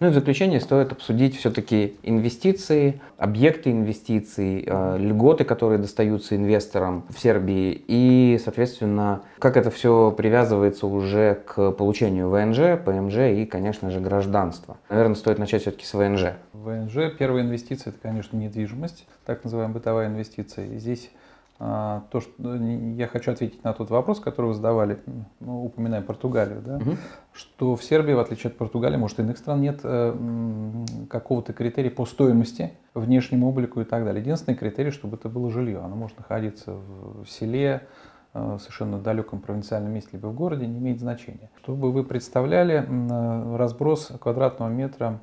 Ну 0.00 0.06
и 0.06 0.10
в 0.10 0.14
заключение 0.14 0.60
стоит 0.60 0.92
обсудить 0.92 1.36
все-таки 1.36 1.96
инвестиции, 2.04 3.00
объекты 3.16 3.72
инвестиций, 3.72 4.62
э, 4.64 4.96
льготы, 4.96 5.42
которые 5.42 5.80
достаются 5.80 6.36
инвесторам 6.36 7.04
в 7.08 7.18
Сербии 7.18 7.82
и, 7.88 8.38
соответственно, 8.42 9.22
как 9.40 9.56
это 9.56 9.72
все 9.72 10.12
привязывается 10.12 10.86
уже 10.86 11.42
к 11.44 11.72
получению 11.72 12.28
ВНЖ, 12.28 12.78
ПМЖ 12.84 13.16
и, 13.40 13.44
конечно 13.44 13.90
же, 13.90 13.98
гражданства. 13.98 14.76
Наверное, 14.88 15.16
стоит 15.16 15.40
начать 15.40 15.62
все-таки 15.62 15.84
с 15.84 15.92
ВНЖ. 15.94 16.34
ВНЖ, 16.52 17.12
первая 17.18 17.42
инвестиция, 17.42 17.90
это, 17.90 17.98
конечно, 18.00 18.36
недвижимость, 18.36 19.04
так 19.26 19.42
называемая 19.42 19.74
бытовая 19.74 20.06
инвестиция. 20.06 20.66
И 20.66 20.78
здесь 20.78 21.10
то, 21.58 22.20
что 22.20 22.30
ну, 22.38 22.94
я 22.94 23.08
хочу 23.08 23.32
ответить 23.32 23.64
на 23.64 23.72
тот 23.72 23.90
вопрос, 23.90 24.20
который 24.20 24.46
вы 24.46 24.54
задавали, 24.54 25.00
ну, 25.40 25.64
упоминая 25.64 26.02
Португалию, 26.02 26.62
да, 26.64 26.76
угу. 26.76 26.92
что 27.32 27.74
в 27.74 27.82
Сербии, 27.82 28.12
в 28.12 28.20
отличие 28.20 28.50
от 28.50 28.56
Португалии, 28.56 28.96
может, 28.96 29.18
иных 29.18 29.38
стран 29.38 29.60
нет 29.60 29.80
э, 29.82 30.84
какого-то 31.10 31.52
критерия 31.52 31.90
по 31.90 32.06
стоимости, 32.06 32.74
внешнему 32.94 33.48
облику 33.48 33.80
и 33.80 33.84
так 33.84 34.04
далее. 34.04 34.20
Единственный 34.20 34.54
критерий, 34.54 34.92
чтобы 34.92 35.16
это 35.16 35.28
было 35.28 35.50
жилье. 35.50 35.80
Оно 35.80 35.96
может 35.96 36.16
находиться 36.16 36.74
в, 36.74 37.24
в 37.24 37.28
селе, 37.28 37.88
э, 38.34 38.58
совершенно 38.60 39.00
далеком 39.00 39.40
провинциальном 39.40 39.92
месте, 39.92 40.10
либо 40.12 40.28
в 40.28 40.34
городе, 40.34 40.64
не 40.64 40.78
имеет 40.78 41.00
значения. 41.00 41.50
Чтобы 41.60 41.90
вы 41.90 42.04
представляли 42.04 42.86
э, 42.88 43.56
разброс 43.56 44.12
квадратного 44.20 44.68
метра 44.68 45.18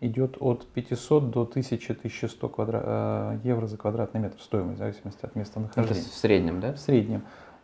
идет 0.00 0.36
от 0.40 0.66
500 0.66 1.30
до 1.30 1.44
1000-1100 1.44 2.48
квадра... 2.48 2.82
Э, 2.84 3.38
евро 3.44 3.66
за 3.66 3.76
квадратный 3.76 4.20
метр 4.20 4.40
стоимость, 4.40 4.76
в 4.76 4.78
зависимости 4.78 5.24
от 5.24 5.34
места 5.34 5.60
нахождения. 5.60 6.00
Это 6.00 6.08
в 6.10 6.14
среднем, 6.14 6.60
да? 6.60 6.72
В 6.72 6.78
среднем. 6.78 7.22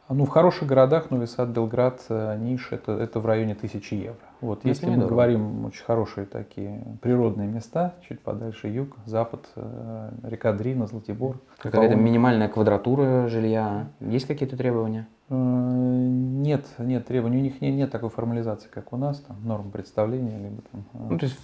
Ну, 0.08 0.26
в 0.26 0.28
хороших 0.28 0.68
городах, 0.68 1.10
Новый 1.10 1.26
Сад, 1.26 1.48
Белград, 1.48 2.04
э, 2.08 2.36
Ниш, 2.38 2.68
это, 2.72 2.92
это 2.92 3.20
в 3.20 3.26
районе 3.26 3.54
1000 3.54 3.94
евро. 3.94 4.18
Вот, 4.40 4.64
ну, 4.64 4.68
если 4.68 4.86
мы 4.86 4.96
дорого. 4.96 5.10
говорим 5.10 5.64
очень 5.64 5.84
хорошие 5.84 6.26
такие 6.26 6.82
природные 7.00 7.48
места, 7.48 7.94
чуть 8.08 8.20
подальше 8.20 8.68
юг, 8.68 8.96
запад, 9.06 9.48
э, 9.56 10.10
река 10.24 10.52
Дрина, 10.52 10.86
Златибор. 10.86 11.40
Какая-то 11.58 11.96
минимальная 11.96 12.48
квадратура 12.48 13.28
жилья, 13.28 13.88
есть 14.00 14.26
какие-то 14.26 14.56
требования? 14.56 15.06
Э, 15.30 15.34
нет, 15.34 16.66
нет 16.78 17.06
требований. 17.06 17.38
У 17.38 17.40
них 17.40 17.60
нет, 17.62 17.74
нет 17.74 17.90
такой 17.90 18.10
формализации, 18.10 18.68
как 18.68 18.92
у 18.92 18.96
нас, 18.98 19.20
там, 19.20 19.36
норм 19.42 19.70
представления, 19.70 20.36
либо 20.36 20.62
там 20.70 20.84
э, 20.92 21.12
ну, 21.12 21.18
то 21.18 21.24
есть 21.24 21.38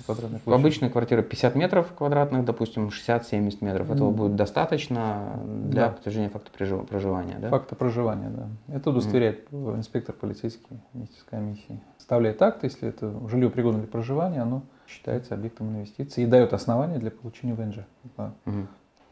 обычная 0.47 0.91
квартира 0.91 1.23
50 1.23 1.55
метров 1.55 1.93
квадратных, 1.97 2.45
допустим, 2.45 2.89
60-70 2.89 3.59
метров. 3.63 3.91
Этого 3.91 4.11
mm. 4.11 4.15
будет 4.15 4.37
достаточно 4.37 5.41
для 5.45 5.87
да. 5.87 5.93
подтверждения 5.93 6.29
факта 6.29 6.51
проживания, 6.53 7.39
да? 7.41 7.49
Факта 7.49 7.75
проживания, 7.75 8.29
да. 8.29 8.75
Это 8.75 8.91
удостоверяет 8.91 9.49
mm. 9.51 9.79
инспектор 9.79 10.15
полицейский 10.15 10.81
вместе 10.93 11.19
с 11.19 11.25
комиссией. 11.25 11.81
Вставляет 12.11 12.43
акт, 12.43 12.65
если 12.65 12.89
это 12.89 13.15
жилье 13.29 13.51
пригодно 13.51 13.79
для 13.79 13.87
проживания, 13.87 14.43
оно 14.43 14.63
считается 14.89 15.35
объектом 15.35 15.69
инвестиции 15.69 16.25
и 16.25 16.27
дает 16.27 16.53
основания 16.53 16.99
для 16.99 17.13
получения 17.13 17.55
ВНЖ. 17.55 17.87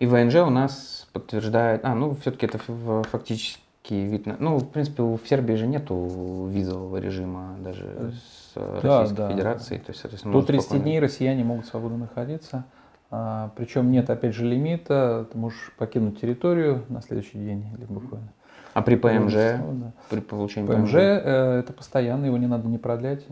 И 0.01 0.07
ВНЖ 0.07 0.35
у 0.35 0.51
нас 0.51 1.09
подтверждает, 1.13 1.85
а, 1.85 1.95
ну, 1.95 2.17
все-таки 2.17 2.47
это 2.47 2.59
фактически 2.59 3.95
вид 3.95 4.27
на... 4.27 4.37
Ну, 4.41 4.59
в 4.59 4.69
принципе, 4.69 5.05
в 5.05 5.21
Сербии 5.29 5.55
же 5.55 5.69
нету 5.69 6.49
визового 6.51 6.97
режима 6.97 7.55
даже 7.61 8.15
с 8.15 8.55
да, 8.57 9.03
Российской 9.03 9.17
да. 9.17 9.29
Федерацией. 9.31 9.79
То 9.79 9.91
есть, 9.91 10.01
соответственно, 10.01 10.33
До 10.35 10.43
30 10.43 10.65
спокойно... 10.65 10.83
дней 10.83 10.99
россияне 10.99 11.45
могут 11.45 11.67
свободно 11.67 11.99
находиться. 11.99 12.65
А, 13.13 13.53
причем 13.55 13.93
нет, 13.93 14.11
опять 14.11 14.35
же, 14.35 14.45
лимита. 14.45 15.29
Ты 15.31 15.39
можешь 15.39 15.73
покинуть 15.79 16.21
территорию 16.21 16.85
на 16.89 17.01
следующий 17.01 17.39
день 17.39 17.65
или 17.77 17.85
буквально. 17.85 18.33
А 18.79 18.83
при 18.83 18.95
ПМЖ? 18.95 19.35
Да. 19.35 19.93
При 20.09 20.21
получении 20.21 20.69
ПМЖ, 20.69 20.91
ПМЖ 20.91 20.95
э, 20.95 21.59
это 21.59 21.73
постоянно, 21.73 22.27
его 22.27 22.37
не 22.39 22.47
надо 22.47 22.69
не 22.69 22.79
продлять. 22.79 23.27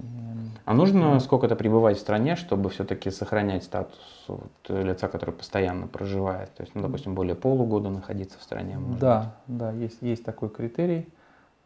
А 0.64 0.74
нужно 0.74 1.20
сколько-то 1.20 1.54
пребывать 1.54 1.98
в 1.98 2.00
стране, 2.00 2.34
чтобы 2.34 2.68
все-таки 2.70 3.10
сохранять 3.12 3.62
статус 3.62 4.24
вот, 4.26 4.50
лица, 4.68 5.06
который 5.06 5.30
постоянно 5.30 5.86
проживает? 5.86 6.52
То 6.56 6.64
есть, 6.64 6.74
ну, 6.74 6.82
допустим, 6.82 7.14
более 7.14 7.36
полугода 7.36 7.90
находиться 7.90 8.40
в 8.40 8.42
стране? 8.42 8.76
да, 8.98 9.36
быть. 9.46 9.58
да, 9.58 9.70
есть, 9.70 10.02
есть 10.02 10.24
такой 10.24 10.48
критерий. 10.48 11.06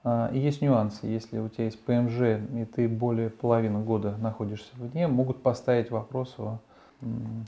А, 0.04 0.30
и 0.30 0.38
есть 0.38 0.60
нюансы. 0.60 1.06
Если 1.06 1.38
у 1.38 1.48
тебя 1.48 1.64
есть 1.64 1.82
ПМЖ, 1.82 2.20
и 2.54 2.66
ты 2.66 2.86
более 2.86 3.30
половины 3.30 3.80
года 3.80 4.14
находишься 4.18 4.68
вне, 4.76 5.08
могут 5.08 5.42
поставить 5.42 5.90
вопрос 5.90 6.34
о 6.36 6.58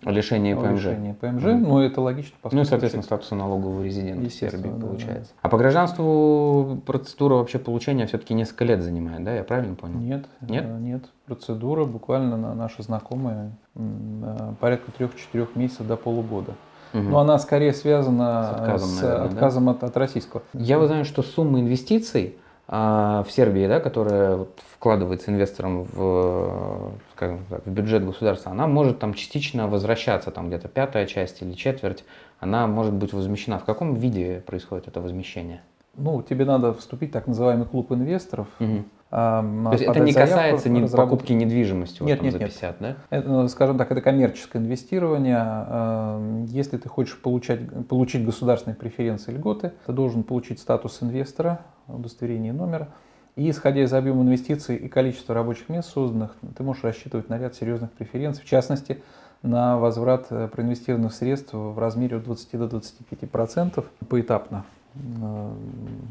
Лишение 0.04 0.56
ПМЖ. 0.56 0.84
Лишение 0.84 1.14
ПМЖ, 1.14 1.42
mm. 1.44 1.58
ну 1.58 1.80
это 1.80 2.00
логично. 2.00 2.36
Ну 2.50 2.62
и, 2.62 2.64
соответственно, 2.64 3.02
статуса 3.02 3.34
налогового 3.34 3.82
резидента 3.82 4.30
в 4.30 4.32
Сербии 4.32 4.70
да, 4.70 4.86
получается. 4.86 5.32
Да. 5.34 5.38
А 5.42 5.48
по 5.48 5.58
гражданству 5.58 6.80
процедура 6.86 7.34
вообще 7.34 7.58
получения 7.58 8.06
все-таки 8.06 8.32
несколько 8.32 8.64
лет 8.64 8.82
занимает, 8.82 9.24
да? 9.24 9.34
Я 9.34 9.44
правильно 9.44 9.74
понял? 9.74 9.98
Нет. 9.98 10.26
Нет? 10.40 10.64
Э, 10.66 10.78
нет. 10.78 11.04
Процедура 11.26 11.84
буквально 11.84 12.36
на 12.36 12.54
наши 12.54 12.82
знакомые 12.82 13.52
э, 13.74 14.54
порядка 14.58 14.90
трех-четырех 14.92 15.54
месяцев 15.54 15.86
до 15.86 15.96
полугода. 15.96 16.54
Угу. 16.94 17.02
Но 17.02 17.18
она 17.20 17.38
скорее 17.38 17.72
связана 17.72 18.44
с 18.44 18.60
отказом, 18.60 18.88
с 18.88 19.02
наверное, 19.02 19.26
отказом 19.28 19.64
да? 19.66 19.70
от, 19.72 19.84
от 19.84 19.96
российского. 19.96 20.42
Я 20.54 20.78
вот 20.78 20.86
знаю, 20.86 21.04
что 21.04 21.22
сумма 21.22 21.60
инвестиций 21.60 22.36
в 22.72 23.26
Сербии, 23.28 23.66
да, 23.66 23.80
которая 23.80 24.36
вот 24.36 24.58
вкладывается 24.70 25.30
инвестором 25.30 25.84
в, 25.84 26.94
скажем 27.14 27.44
так, 27.50 27.66
в 27.66 27.70
бюджет 27.70 28.04
государства, 28.04 28.50
она 28.50 28.66
может 28.66 28.98
там 28.98 29.12
частично 29.12 29.68
возвращаться, 29.68 30.30
там 30.30 30.48
где-то 30.48 30.68
пятая 30.68 31.04
часть 31.06 31.42
или 31.42 31.52
четверть, 31.52 32.02
она 32.40 32.66
может 32.66 32.94
быть 32.94 33.12
возмещена. 33.12 33.58
В 33.58 33.64
каком 33.64 33.94
виде 33.94 34.42
происходит 34.46 34.88
это 34.88 35.02
возмещение? 35.02 35.60
Ну, 35.96 36.22
тебе 36.22 36.46
надо 36.46 36.72
вступить 36.72 37.10
в 37.10 37.12
так 37.12 37.26
называемый 37.26 37.66
клуб 37.66 37.92
инвесторов. 37.92 38.46
Угу. 38.58 38.84
А, 39.10 39.42
То 39.66 39.72
есть 39.72 39.84
это 39.84 40.00
не 40.00 40.14
касается 40.14 40.70
ни 40.70 40.86
покупки 40.86 41.34
недвижимости 41.34 42.02
нет, 42.02 42.20
вот, 42.20 42.24
нет, 42.24 42.32
за 42.32 42.38
50, 42.38 42.80
нет. 42.80 42.96
да? 43.10 43.16
Это, 43.16 43.28
ну, 43.28 43.48
скажем 43.48 43.76
так, 43.76 43.92
это 43.92 44.00
коммерческое 44.00 44.62
инвестирование. 44.62 45.36
А, 45.38 46.44
если 46.46 46.78
ты 46.78 46.88
хочешь 46.88 47.20
получать, 47.20 47.86
получить 47.88 48.24
государственные 48.24 48.76
преференции 48.76 49.32
льготы, 49.32 49.72
ты 49.84 49.92
должен 49.92 50.22
получить 50.22 50.60
статус 50.60 51.02
инвестора, 51.02 51.60
удостоверение 51.88 52.52
номера. 52.52 52.88
И 53.34 53.48
исходя 53.48 53.82
из 53.82 53.92
объема 53.92 54.22
инвестиций 54.22 54.76
и 54.76 54.88
количества 54.88 55.34
рабочих 55.34 55.68
мест 55.68 55.90
созданных, 55.90 56.36
ты 56.56 56.62
можешь 56.62 56.84
рассчитывать 56.84 57.28
на 57.28 57.38
ряд 57.38 57.54
серьезных 57.54 57.90
преференций, 57.92 58.44
в 58.44 58.46
частности, 58.46 59.02
на 59.42 59.78
возврат 59.78 60.26
э, 60.30 60.48
проинвестированных 60.48 61.12
средств 61.12 61.52
в 61.52 61.78
размере 61.78 62.18
от 62.18 62.24
20 62.24 62.58
до 62.58 62.68
25 62.68 63.30
процентов 63.30 63.86
поэтапно 64.08 64.64
э, 64.94 65.54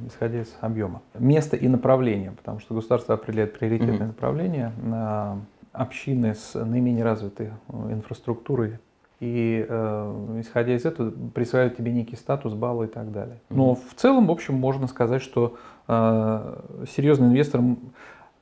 исходя 0.08 0.42
из 0.42 0.54
объема. 0.62 1.02
Место 1.18 1.56
и 1.56 1.68
направление, 1.68 2.32
потому 2.32 2.60
что 2.60 2.74
государство 2.74 3.16
определяет 3.16 3.58
приоритетное 3.58 4.00
mm-hmm. 4.00 4.08
направление 4.08 4.72
на 4.84 5.38
общины 5.72 6.36
с 6.36 6.54
наименее 6.56 7.04
развитой 7.04 7.52
э, 7.70 7.94
инфраструктурой 7.94 8.80
и 9.22 9.66
э, 9.70 10.40
исходя 10.40 10.76
из 10.76 10.84
этого 10.84 11.12
присваивают 11.12 11.78
тебе 11.78 11.92
некий 11.92 12.16
статус, 12.16 12.54
баллы 12.54 12.86
и 12.86 12.90
так 12.90 13.12
далее. 13.12 13.40
Но 13.52 13.76
в 13.76 13.94
целом, 13.96 14.26
в 14.26 14.32
общем, 14.32 14.56
можно 14.56 14.88
сказать, 14.88 15.22
что 15.22 15.58
э, 15.88 16.56
серьезный 16.96 17.28
инвестор, 17.28 17.62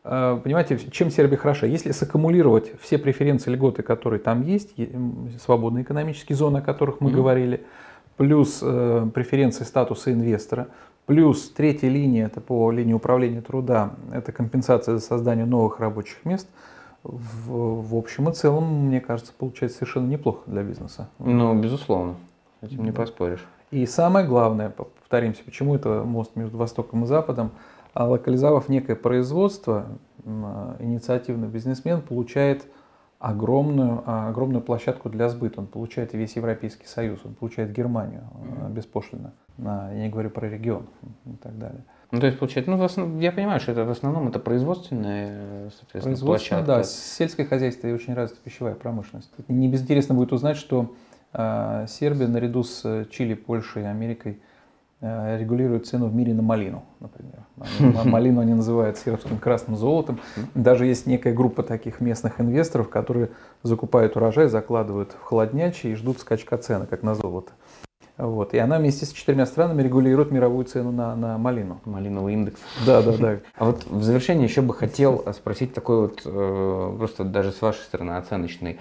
э, 0.05 0.39
понимаете, 0.41 0.79
чем 0.89 1.11
Сербия 1.11 1.35
хороша? 1.35 1.67
Если 1.67 1.91
саккумулировать 1.91 2.71
все 2.79 2.97
преференции, 2.97 3.51
льготы, 3.51 3.83
которые 3.83 4.21
там 4.21 4.41
есть, 4.43 4.73
свободные 5.43 5.83
экономические 5.83 6.37
зоны, 6.37 6.59
о 6.59 6.61
которых 6.61 7.01
мы 7.01 7.09
mm-hmm. 7.09 7.13
говорили, 7.13 7.65
плюс 8.15 8.59
э, 8.61 9.05
преференции 9.13 9.65
статуса 9.65 10.13
инвестора, 10.13 10.69
плюс 11.07 11.49
третья 11.49 11.89
линия, 11.89 12.27
это 12.27 12.39
по 12.39 12.71
линии 12.71 12.93
управления 12.93 13.41
труда, 13.41 13.95
это 14.13 14.31
компенсация 14.31 14.95
за 14.95 15.01
создание 15.01 15.45
новых 15.45 15.81
рабочих 15.81 16.23
мест– 16.23 16.47
в, 17.03 17.89
в 17.89 17.95
общем 17.95 18.29
и 18.29 18.33
целом, 18.33 18.87
мне 18.87 19.01
кажется, 19.01 19.33
получается 19.37 19.79
совершенно 19.79 20.07
неплохо 20.07 20.41
для 20.47 20.63
бизнеса. 20.63 21.09
Ну, 21.19 21.59
безусловно, 21.59 22.15
этим 22.61 22.83
не 22.83 22.91
поспоришь. 22.91 23.45
И 23.71 23.85
самое 23.85 24.25
главное, 24.25 24.69
повторимся, 24.69 25.43
почему 25.43 25.75
это 25.75 26.03
мост 26.03 26.35
между 26.35 26.57
Востоком 26.57 27.03
и 27.03 27.07
Западом, 27.07 27.51
а 27.93 28.07
локализовав 28.07 28.69
некое 28.69 28.95
производство, 28.95 29.85
инициативный 30.25 31.47
бизнесмен 31.47 32.01
получает 32.01 32.65
огромную, 33.19 34.01
а, 34.05 34.29
огромную 34.29 34.61
площадку 34.61 35.09
для 35.09 35.29
сбыта. 35.29 35.59
Он 35.59 35.67
получает 35.67 36.13
весь 36.13 36.35
Европейский 36.35 36.87
Союз, 36.87 37.19
он 37.25 37.33
получает 37.35 37.71
Германию 37.71 38.23
беспошлино. 38.69 39.33
Я 39.57 39.93
не 39.93 40.09
говорю 40.09 40.29
про 40.29 40.47
регион 40.47 40.87
и 41.25 41.35
так 41.35 41.57
далее. 41.57 41.83
Ну, 42.11 42.19
то 42.19 42.25
есть, 42.25 42.39
получается, 42.39 42.71
ну, 42.71 42.83
основном, 42.83 43.19
я 43.19 43.31
понимаю, 43.31 43.59
что 43.59 43.71
это 43.71 43.85
в 43.85 43.91
основном 43.91 44.27
это 44.29 44.39
производственная, 44.39 45.69
соответственно, 45.77 46.17
площадка. 46.17 46.65
Да, 46.65 46.83
сельское 46.83 47.45
хозяйство 47.45 47.87
и 47.87 47.91
очень 47.91 48.15
развита 48.15 48.41
пищевая 48.43 48.73
промышленность. 48.73 49.29
Не 49.47 49.67
безинтересно 49.67 50.15
будет 50.15 50.33
узнать, 50.33 50.57
что 50.57 50.95
э, 51.33 51.85
Сербия 51.87 52.27
наряду 52.27 52.63
с 52.63 53.05
Чили, 53.11 53.35
Польшей 53.35 53.83
и 53.83 53.85
Америкой 53.85 54.39
э, 55.01 55.37
регулирует 55.37 55.85
цену 55.85 56.07
в 56.07 56.15
мире 56.15 56.33
на 56.33 56.41
малину, 56.41 56.83
например. 56.99 57.45
Малину 58.05 58.41
они 58.41 58.55
называют 58.55 58.97
сербским 58.97 59.37
красным 59.37 59.75
золотом. 59.75 60.19
Даже 60.55 60.87
есть 60.87 61.05
некая 61.05 61.33
группа 61.35 61.61
таких 61.61 62.01
местных 62.01 62.41
инвесторов, 62.41 62.89
которые 62.89 63.29
закупают 63.61 64.15
урожай, 64.15 64.47
закладывают 64.47 65.11
в 65.11 65.23
холоднячий 65.23 65.91
и 65.91 65.95
ждут 65.95 66.19
скачка 66.19 66.57
цены, 66.57 66.87
как 66.87 67.03
на 67.03 67.13
золото. 67.13 67.51
Вот. 68.19 68.53
И 68.53 68.57
она 68.57 68.77
вместе 68.79 69.05
с 69.05 69.13
четырьмя 69.13 69.45
странами 69.45 69.81
регулирует 69.81 70.29
мировую 70.29 70.65
цену 70.65 70.91
на, 70.91 71.15
на 71.15 71.37
малину. 71.37 71.79
Малиновый 71.85 72.33
индекс. 72.33 72.59
Да, 72.85 73.01
да, 73.01 73.13
да. 73.17 73.37
А 73.55 73.65
вот 73.65 73.85
в 73.85 74.03
завершение 74.03 74.45
еще 74.45 74.61
бы 74.61 74.73
хотел 74.73 75.25
спросить 75.33 75.73
такой 75.73 76.01
вот, 76.01 76.21
э, 76.25 76.95
просто 76.97 77.23
даже 77.23 77.53
с 77.53 77.61
вашей 77.61 77.79
стороны 77.79 78.11
оценочный, 78.17 78.77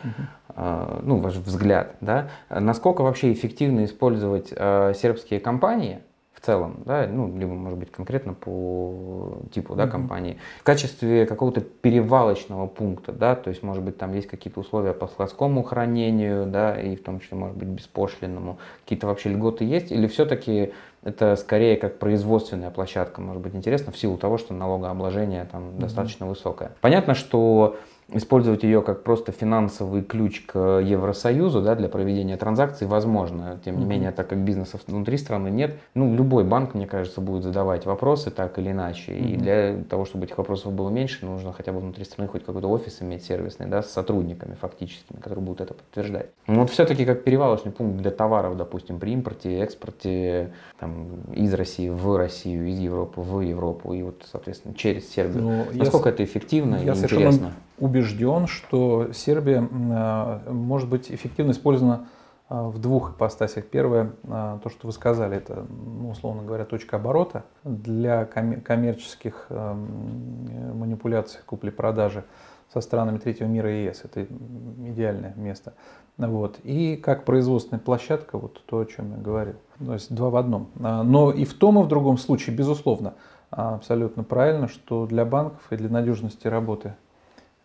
э, 0.48 1.01
ну, 1.03 1.18
ваш 1.18 1.37
взгляд, 1.37 1.94
да, 2.01 2.31
насколько 2.51 3.03
вообще 3.03 3.33
эффективно 3.33 3.85
использовать 3.85 4.48
э, 4.51 4.92
сербские 4.96 5.38
компании 5.38 6.01
целом, 6.48 6.78
да, 6.87 7.06
ну, 7.06 7.37
либо, 7.37 7.52
может 7.52 7.78
быть, 7.78 7.90
конкретно 7.90 8.32
по 8.32 9.37
типу, 9.52 9.74
да, 9.74 9.87
компании, 9.87 10.38
в 10.61 10.62
качестве 10.62 11.26
какого-то 11.26 11.61
перевалочного 11.61 12.66
пункта, 12.66 13.12
да, 13.12 13.34
то 13.34 13.50
есть, 13.50 13.62
может 13.62 13.82
быть, 13.82 13.98
там 13.98 14.14
есть 14.14 14.28
какие-то 14.28 14.61
условия 14.61 14.94
по 14.94 15.08
складскому 15.08 15.62
хранению, 15.62 16.46
да, 16.46 16.74
и 16.80 16.96
в 16.96 17.02
том 17.02 17.20
числе, 17.20 17.37
может 17.37 17.58
быть, 17.58 17.68
беспошлинному, 17.68 18.56
какие-то 18.84 19.06
вообще 19.06 19.28
льготы 19.28 19.64
есть, 19.64 19.92
или 19.92 20.06
все-таки 20.06 20.72
это 21.02 21.37
скорее 21.37 21.76
как 21.76 21.98
производственная 21.98 22.70
площадка, 22.70 23.20
может 23.20 23.42
быть, 23.42 23.54
интересно, 23.54 23.92
в 23.92 23.98
силу 23.98 24.16
того, 24.16 24.38
что 24.38 24.54
налогообложение 24.54 25.44
там 25.44 25.64
mm-hmm. 25.64 25.80
достаточно 25.80 26.26
высокое. 26.26 26.72
Понятно, 26.80 27.12
что 27.12 27.76
использовать 28.12 28.62
ее 28.62 28.81
как 28.83 29.03
просто 29.03 29.33
финансовый 29.33 30.03
ключ 30.03 30.44
к 30.47 30.59
Евросоюзу 30.81 31.61
да, 31.61 31.75
для 31.75 31.88
проведения 31.88 32.37
транзакций 32.37 32.87
возможно. 32.87 33.61
Тем 33.64 33.79
не 33.79 33.85
менее, 33.85 34.12
так 34.12 34.29
как 34.29 34.38
бизнеса 34.38 34.79
внутри 34.87 35.18
страны 35.18 35.49
нет, 35.49 35.79
ну, 35.94 36.14
любой 36.14 36.44
банк, 36.44 36.75
мне 36.75 36.87
кажется, 36.87 37.21
будет 37.21 37.42
задавать 37.42 37.85
вопросы 37.85 38.31
так 38.31 38.59
или 38.59 38.71
иначе. 38.71 39.14
И 39.14 39.37
для 39.37 39.77
того, 39.90 40.07
чтобы 40.07 40.25
этих 40.25 40.38
вопросов 40.38 40.73
было 40.73 40.88
меньше, 40.88 41.27
нужно 41.27 41.53
хотя 41.53 41.73
бы 41.73 41.81
внутри 41.81 42.05
страны 42.05 42.29
хоть 42.29 42.44
какой-то 42.44 42.68
офис 42.68 43.03
иметь 43.03 43.25
сервисный, 43.25 43.66
да, 43.66 43.83
с 43.83 43.90
сотрудниками 43.90 44.55
фактическими, 44.55 45.21
которые 45.21 45.44
будут 45.44 45.61
это 45.61 45.75
подтверждать. 45.75 46.31
Но 46.47 46.61
вот 46.61 46.71
все-таки 46.71 47.05
как 47.05 47.25
перевалочный 47.25 47.73
пункт 47.73 47.99
для 47.99 48.11
товаров, 48.11 48.57
допустим, 48.57 48.99
при 48.99 49.12
импорте, 49.12 49.59
экспорте 49.59 50.53
там, 50.81 51.21
из 51.35 51.53
России 51.53 51.90
в 51.90 52.16
Россию, 52.16 52.68
из 52.68 52.79
Европы 52.79 53.21
в 53.21 53.40
Европу, 53.40 53.92
и 53.92 54.03
вот, 54.03 54.25
соответственно, 54.31 54.75
через 54.75 55.11
Сербию. 55.11 55.42
Ну, 55.42 55.66
Насколько 55.75 56.09
я, 56.09 56.14
это 56.14 56.25
эффективно 56.25 56.77
я 56.77 56.94
и 56.94 56.97
интересно? 56.97 57.53
Убежден, 57.81 58.47
что 58.47 59.12
Сербия 59.12 59.69
э, 59.71 60.51
может 60.53 60.88
быть 60.88 61.11
эффективно 61.11 61.53
использована 61.53 62.09
э, 62.49 62.61
в 62.61 62.79
двух 62.79 63.12
ипостасях. 63.12 63.67
Первое, 63.67 64.12
э, 64.25 64.59
то, 64.62 64.69
что 64.69 64.87
вы 64.87 64.93
сказали, 64.93 65.37
это, 65.37 65.67
ну, 65.69 66.11
условно 66.11 66.43
говоря, 66.43 66.64
точка 66.64 66.97
оборота 66.97 67.45
для 67.64 68.25
коммерческих 68.25 69.49
манипуляций 69.51 71.41
купли-продажи 71.45 72.25
со 72.73 72.81
странами 72.81 73.19
третьего 73.19 73.49
мира 73.49 73.73
и 73.73 73.85
ЕС. 73.85 74.03
Это 74.05 74.25
идеальное 74.25 75.35
место. 75.37 75.75
Вот. 76.19 76.59
И 76.64 76.97
как 76.97 77.25
производственная 77.25 77.81
площадка, 77.81 78.38
вот 78.38 78.62
то, 78.67 78.81
о 78.81 78.85
чем 78.85 79.12
я 79.12 79.19
говорил. 79.19 79.55
То 79.79 79.95
есть 79.95 80.14
два 80.14 80.31
в 80.31 80.37
одном. 80.37 80.69
Но 80.77 81.31
и 81.31 81.45
в 81.45 81.55
том, 81.55 81.79
и 81.81 81.83
в 81.83 81.87
другом 81.87 82.19
случае, 82.19 82.57
безусловно, 82.57 83.14
абсолютно 83.51 84.25
правильно, 84.25 84.69
что 84.69 85.07
для 85.07 85.25
банков 85.25 85.61
и 85.71 85.77
для 85.77 85.88
надежности 85.88 86.47
работы 86.47 86.95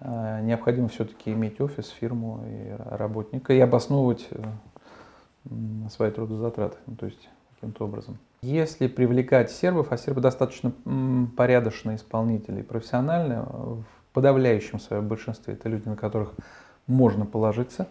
необходимо 0.03 0.89
все-таки 0.89 1.31
иметь 1.31 1.61
офис, 1.61 1.89
фирму 1.89 2.43
и 2.45 2.75
работника 2.95 3.53
и 3.53 3.59
обосновывать 3.59 4.27
э, 4.31 4.43
свои 5.89 6.11
трудозатраты, 6.11 6.77
ну, 6.87 6.95
то 6.95 7.05
есть 7.05 7.29
каким-то 7.55 7.85
образом. 7.85 8.17
Если 8.41 8.87
привлекать 8.87 9.49
сербов, 9.51 9.91
а 9.91 9.97
сербы 9.97 10.19
достаточно 10.19 10.73
порядочные 11.37 11.95
исполнители, 11.95 12.61
профессиональные, 12.61 13.43
в 13.43 13.85
подавляющем 14.11 14.79
своем 14.79 15.07
большинстве 15.07 15.53
это 15.53 15.69
люди, 15.69 15.87
на 15.87 15.95
которых 15.95 16.33
можно 16.85 17.25
положиться. 17.25 17.87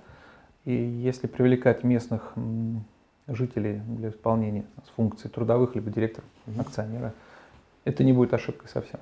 И 0.66 0.74
если 0.74 1.26
привлекать 1.26 1.82
местных 1.84 2.34
жителей 3.26 3.80
для 3.86 4.10
исполнения 4.10 4.64
функций 4.94 5.30
трудовых, 5.30 5.74
либо 5.74 5.90
директора, 5.90 6.26
акционера, 6.58 7.14
это 7.84 8.04
не 8.04 8.12
будет 8.12 8.34
ошибкой 8.34 8.68
совсем. 8.68 9.00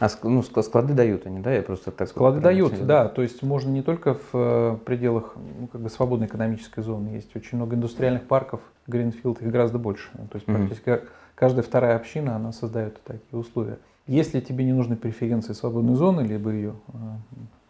А 0.00 0.08
ну, 0.22 0.42
склады 0.42 0.92
дают 0.94 1.26
они, 1.26 1.40
да? 1.40 1.52
Я 1.52 1.62
просто 1.62 1.90
так 1.90 2.08
Склады 2.08 2.40
дают, 2.40 2.86
да. 2.86 3.08
То 3.08 3.22
есть 3.22 3.42
можно 3.42 3.70
не 3.70 3.82
только 3.82 4.14
в 4.14 4.30
э, 4.32 4.76
пределах 4.84 5.34
ну, 5.60 5.66
как 5.68 5.80
бы 5.80 5.88
свободной 5.88 6.26
экономической 6.26 6.82
зоны. 6.82 7.10
Есть 7.10 7.34
очень 7.36 7.58
много 7.58 7.76
индустриальных 7.76 8.24
парков, 8.24 8.60
Гринфилд, 8.86 9.40
их 9.40 9.50
гораздо 9.50 9.78
больше. 9.78 10.10
То 10.12 10.34
есть 10.34 10.46
практически 10.46 10.88
mm-hmm. 10.88 11.08
каждая 11.34 11.62
вторая 11.62 11.96
община, 11.96 12.36
она 12.36 12.52
создает 12.52 13.02
такие 13.04 13.38
условия. 13.38 13.78
Если 14.06 14.40
тебе 14.40 14.64
не 14.64 14.72
нужны 14.72 14.96
преференции 14.96 15.52
свободной 15.52 15.94
зоны, 15.94 16.22
либо 16.22 16.50
ее 16.50 16.74
э, 16.88 16.92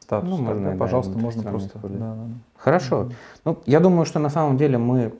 статус, 0.00 0.30
ну, 0.30 0.38
можно, 0.38 0.70
тогда, 0.70 0.78
пожалуйста, 0.78 1.18
можно 1.18 1.42
просто... 1.42 1.78
Да, 1.82 2.14
да. 2.14 2.26
Хорошо. 2.56 3.02
Mm-hmm. 3.02 3.14
Ну, 3.44 3.58
я 3.66 3.80
думаю, 3.80 4.06
что 4.06 4.18
на 4.18 4.30
самом 4.30 4.56
деле 4.56 4.78
мы 4.78 5.12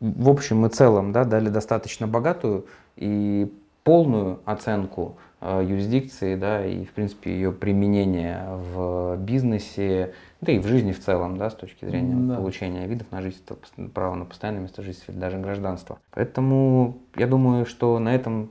в 0.00 0.28
общем 0.28 0.66
и 0.66 0.68
целом 0.68 1.12
да, 1.12 1.24
дали 1.24 1.48
достаточно 1.48 2.06
богатую 2.06 2.66
и 2.96 3.52
полную 3.88 4.40
оценку 4.44 5.16
э, 5.40 5.64
юрисдикции, 5.66 6.34
да, 6.34 6.66
и, 6.66 6.84
в 6.84 6.92
принципе, 6.92 7.30
ее 7.30 7.52
применения 7.52 8.46
в 8.50 9.16
бизнесе, 9.16 10.12
да 10.42 10.52
и 10.52 10.58
в 10.58 10.66
жизни 10.66 10.92
в 10.92 11.00
целом, 11.00 11.38
да, 11.38 11.48
с 11.48 11.54
точки 11.54 11.86
зрения 11.86 12.14
да. 12.14 12.36
получения 12.36 12.86
видов 12.86 13.06
на 13.10 13.22
жительство, 13.22 13.56
права 13.94 14.14
на 14.14 14.26
постоянное 14.26 14.60
место 14.60 14.82
жительства 14.82 15.12
или 15.12 15.18
даже 15.18 15.38
гражданство. 15.38 15.98
Поэтому 16.10 16.98
я 17.16 17.26
думаю, 17.26 17.64
что 17.64 17.98
на 17.98 18.14
этом 18.14 18.50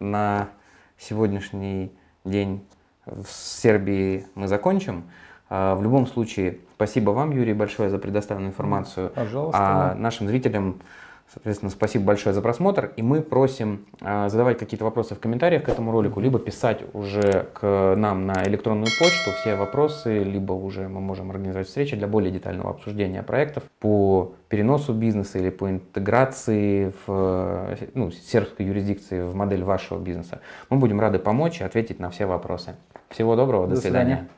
на 0.00 0.48
сегодняшний 0.98 1.90
день 2.26 2.60
в 3.06 3.26
Сербии 3.26 4.26
мы 4.34 4.48
закончим. 4.48 5.04
А, 5.48 5.74
в 5.76 5.82
любом 5.82 6.06
случае, 6.06 6.58
спасибо 6.74 7.12
вам, 7.12 7.30
Юрий, 7.30 7.54
большое 7.54 7.88
за 7.88 7.98
предоставленную 7.98 8.50
информацию. 8.50 9.12
Пожалуйста. 9.14 9.58
А 9.58 9.94
нашим 9.94 10.28
зрителям, 10.28 10.80
соответственно, 11.32 11.70
спасибо 11.70 12.04
большое 12.04 12.34
за 12.34 12.42
просмотр. 12.42 12.92
И 12.96 13.02
мы 13.02 13.20
просим 13.20 13.86
а, 14.00 14.28
задавать 14.28 14.58
какие-то 14.58 14.84
вопросы 14.84 15.14
в 15.14 15.20
комментариях 15.20 15.64
к 15.64 15.68
этому 15.68 15.90
ролику, 15.90 16.20
либо 16.20 16.38
писать 16.38 16.82
уже 16.92 17.48
к 17.54 17.94
нам 17.96 18.26
на 18.26 18.44
электронную 18.44 18.88
почту 18.98 19.30
все 19.40 19.56
вопросы, 19.56 20.22
либо 20.22 20.52
уже 20.52 20.88
мы 20.88 21.00
можем 21.00 21.30
организовать 21.30 21.68
встречи 21.68 21.96
для 21.96 22.06
более 22.06 22.30
детального 22.30 22.70
обсуждения 22.70 23.22
проектов 23.22 23.64
по 23.80 24.34
переносу 24.48 24.92
бизнеса 24.92 25.38
или 25.38 25.50
по 25.50 25.70
интеграции 25.70 26.92
в 27.06 27.76
ну, 27.94 28.10
сербской 28.10 28.66
юрисдикции 28.66 29.22
в 29.22 29.34
модель 29.34 29.64
вашего 29.64 29.98
бизнеса. 29.98 30.40
Мы 30.70 30.78
будем 30.78 31.00
рады 31.00 31.18
помочь 31.18 31.60
и 31.60 31.64
ответить 31.64 31.98
на 31.98 32.10
все 32.10 32.26
вопросы. 32.26 32.76
Всего 33.08 33.36
доброго, 33.36 33.66
до, 33.66 33.74
до 33.74 33.80
свидания. 33.80 34.04
свидания. 34.04 34.28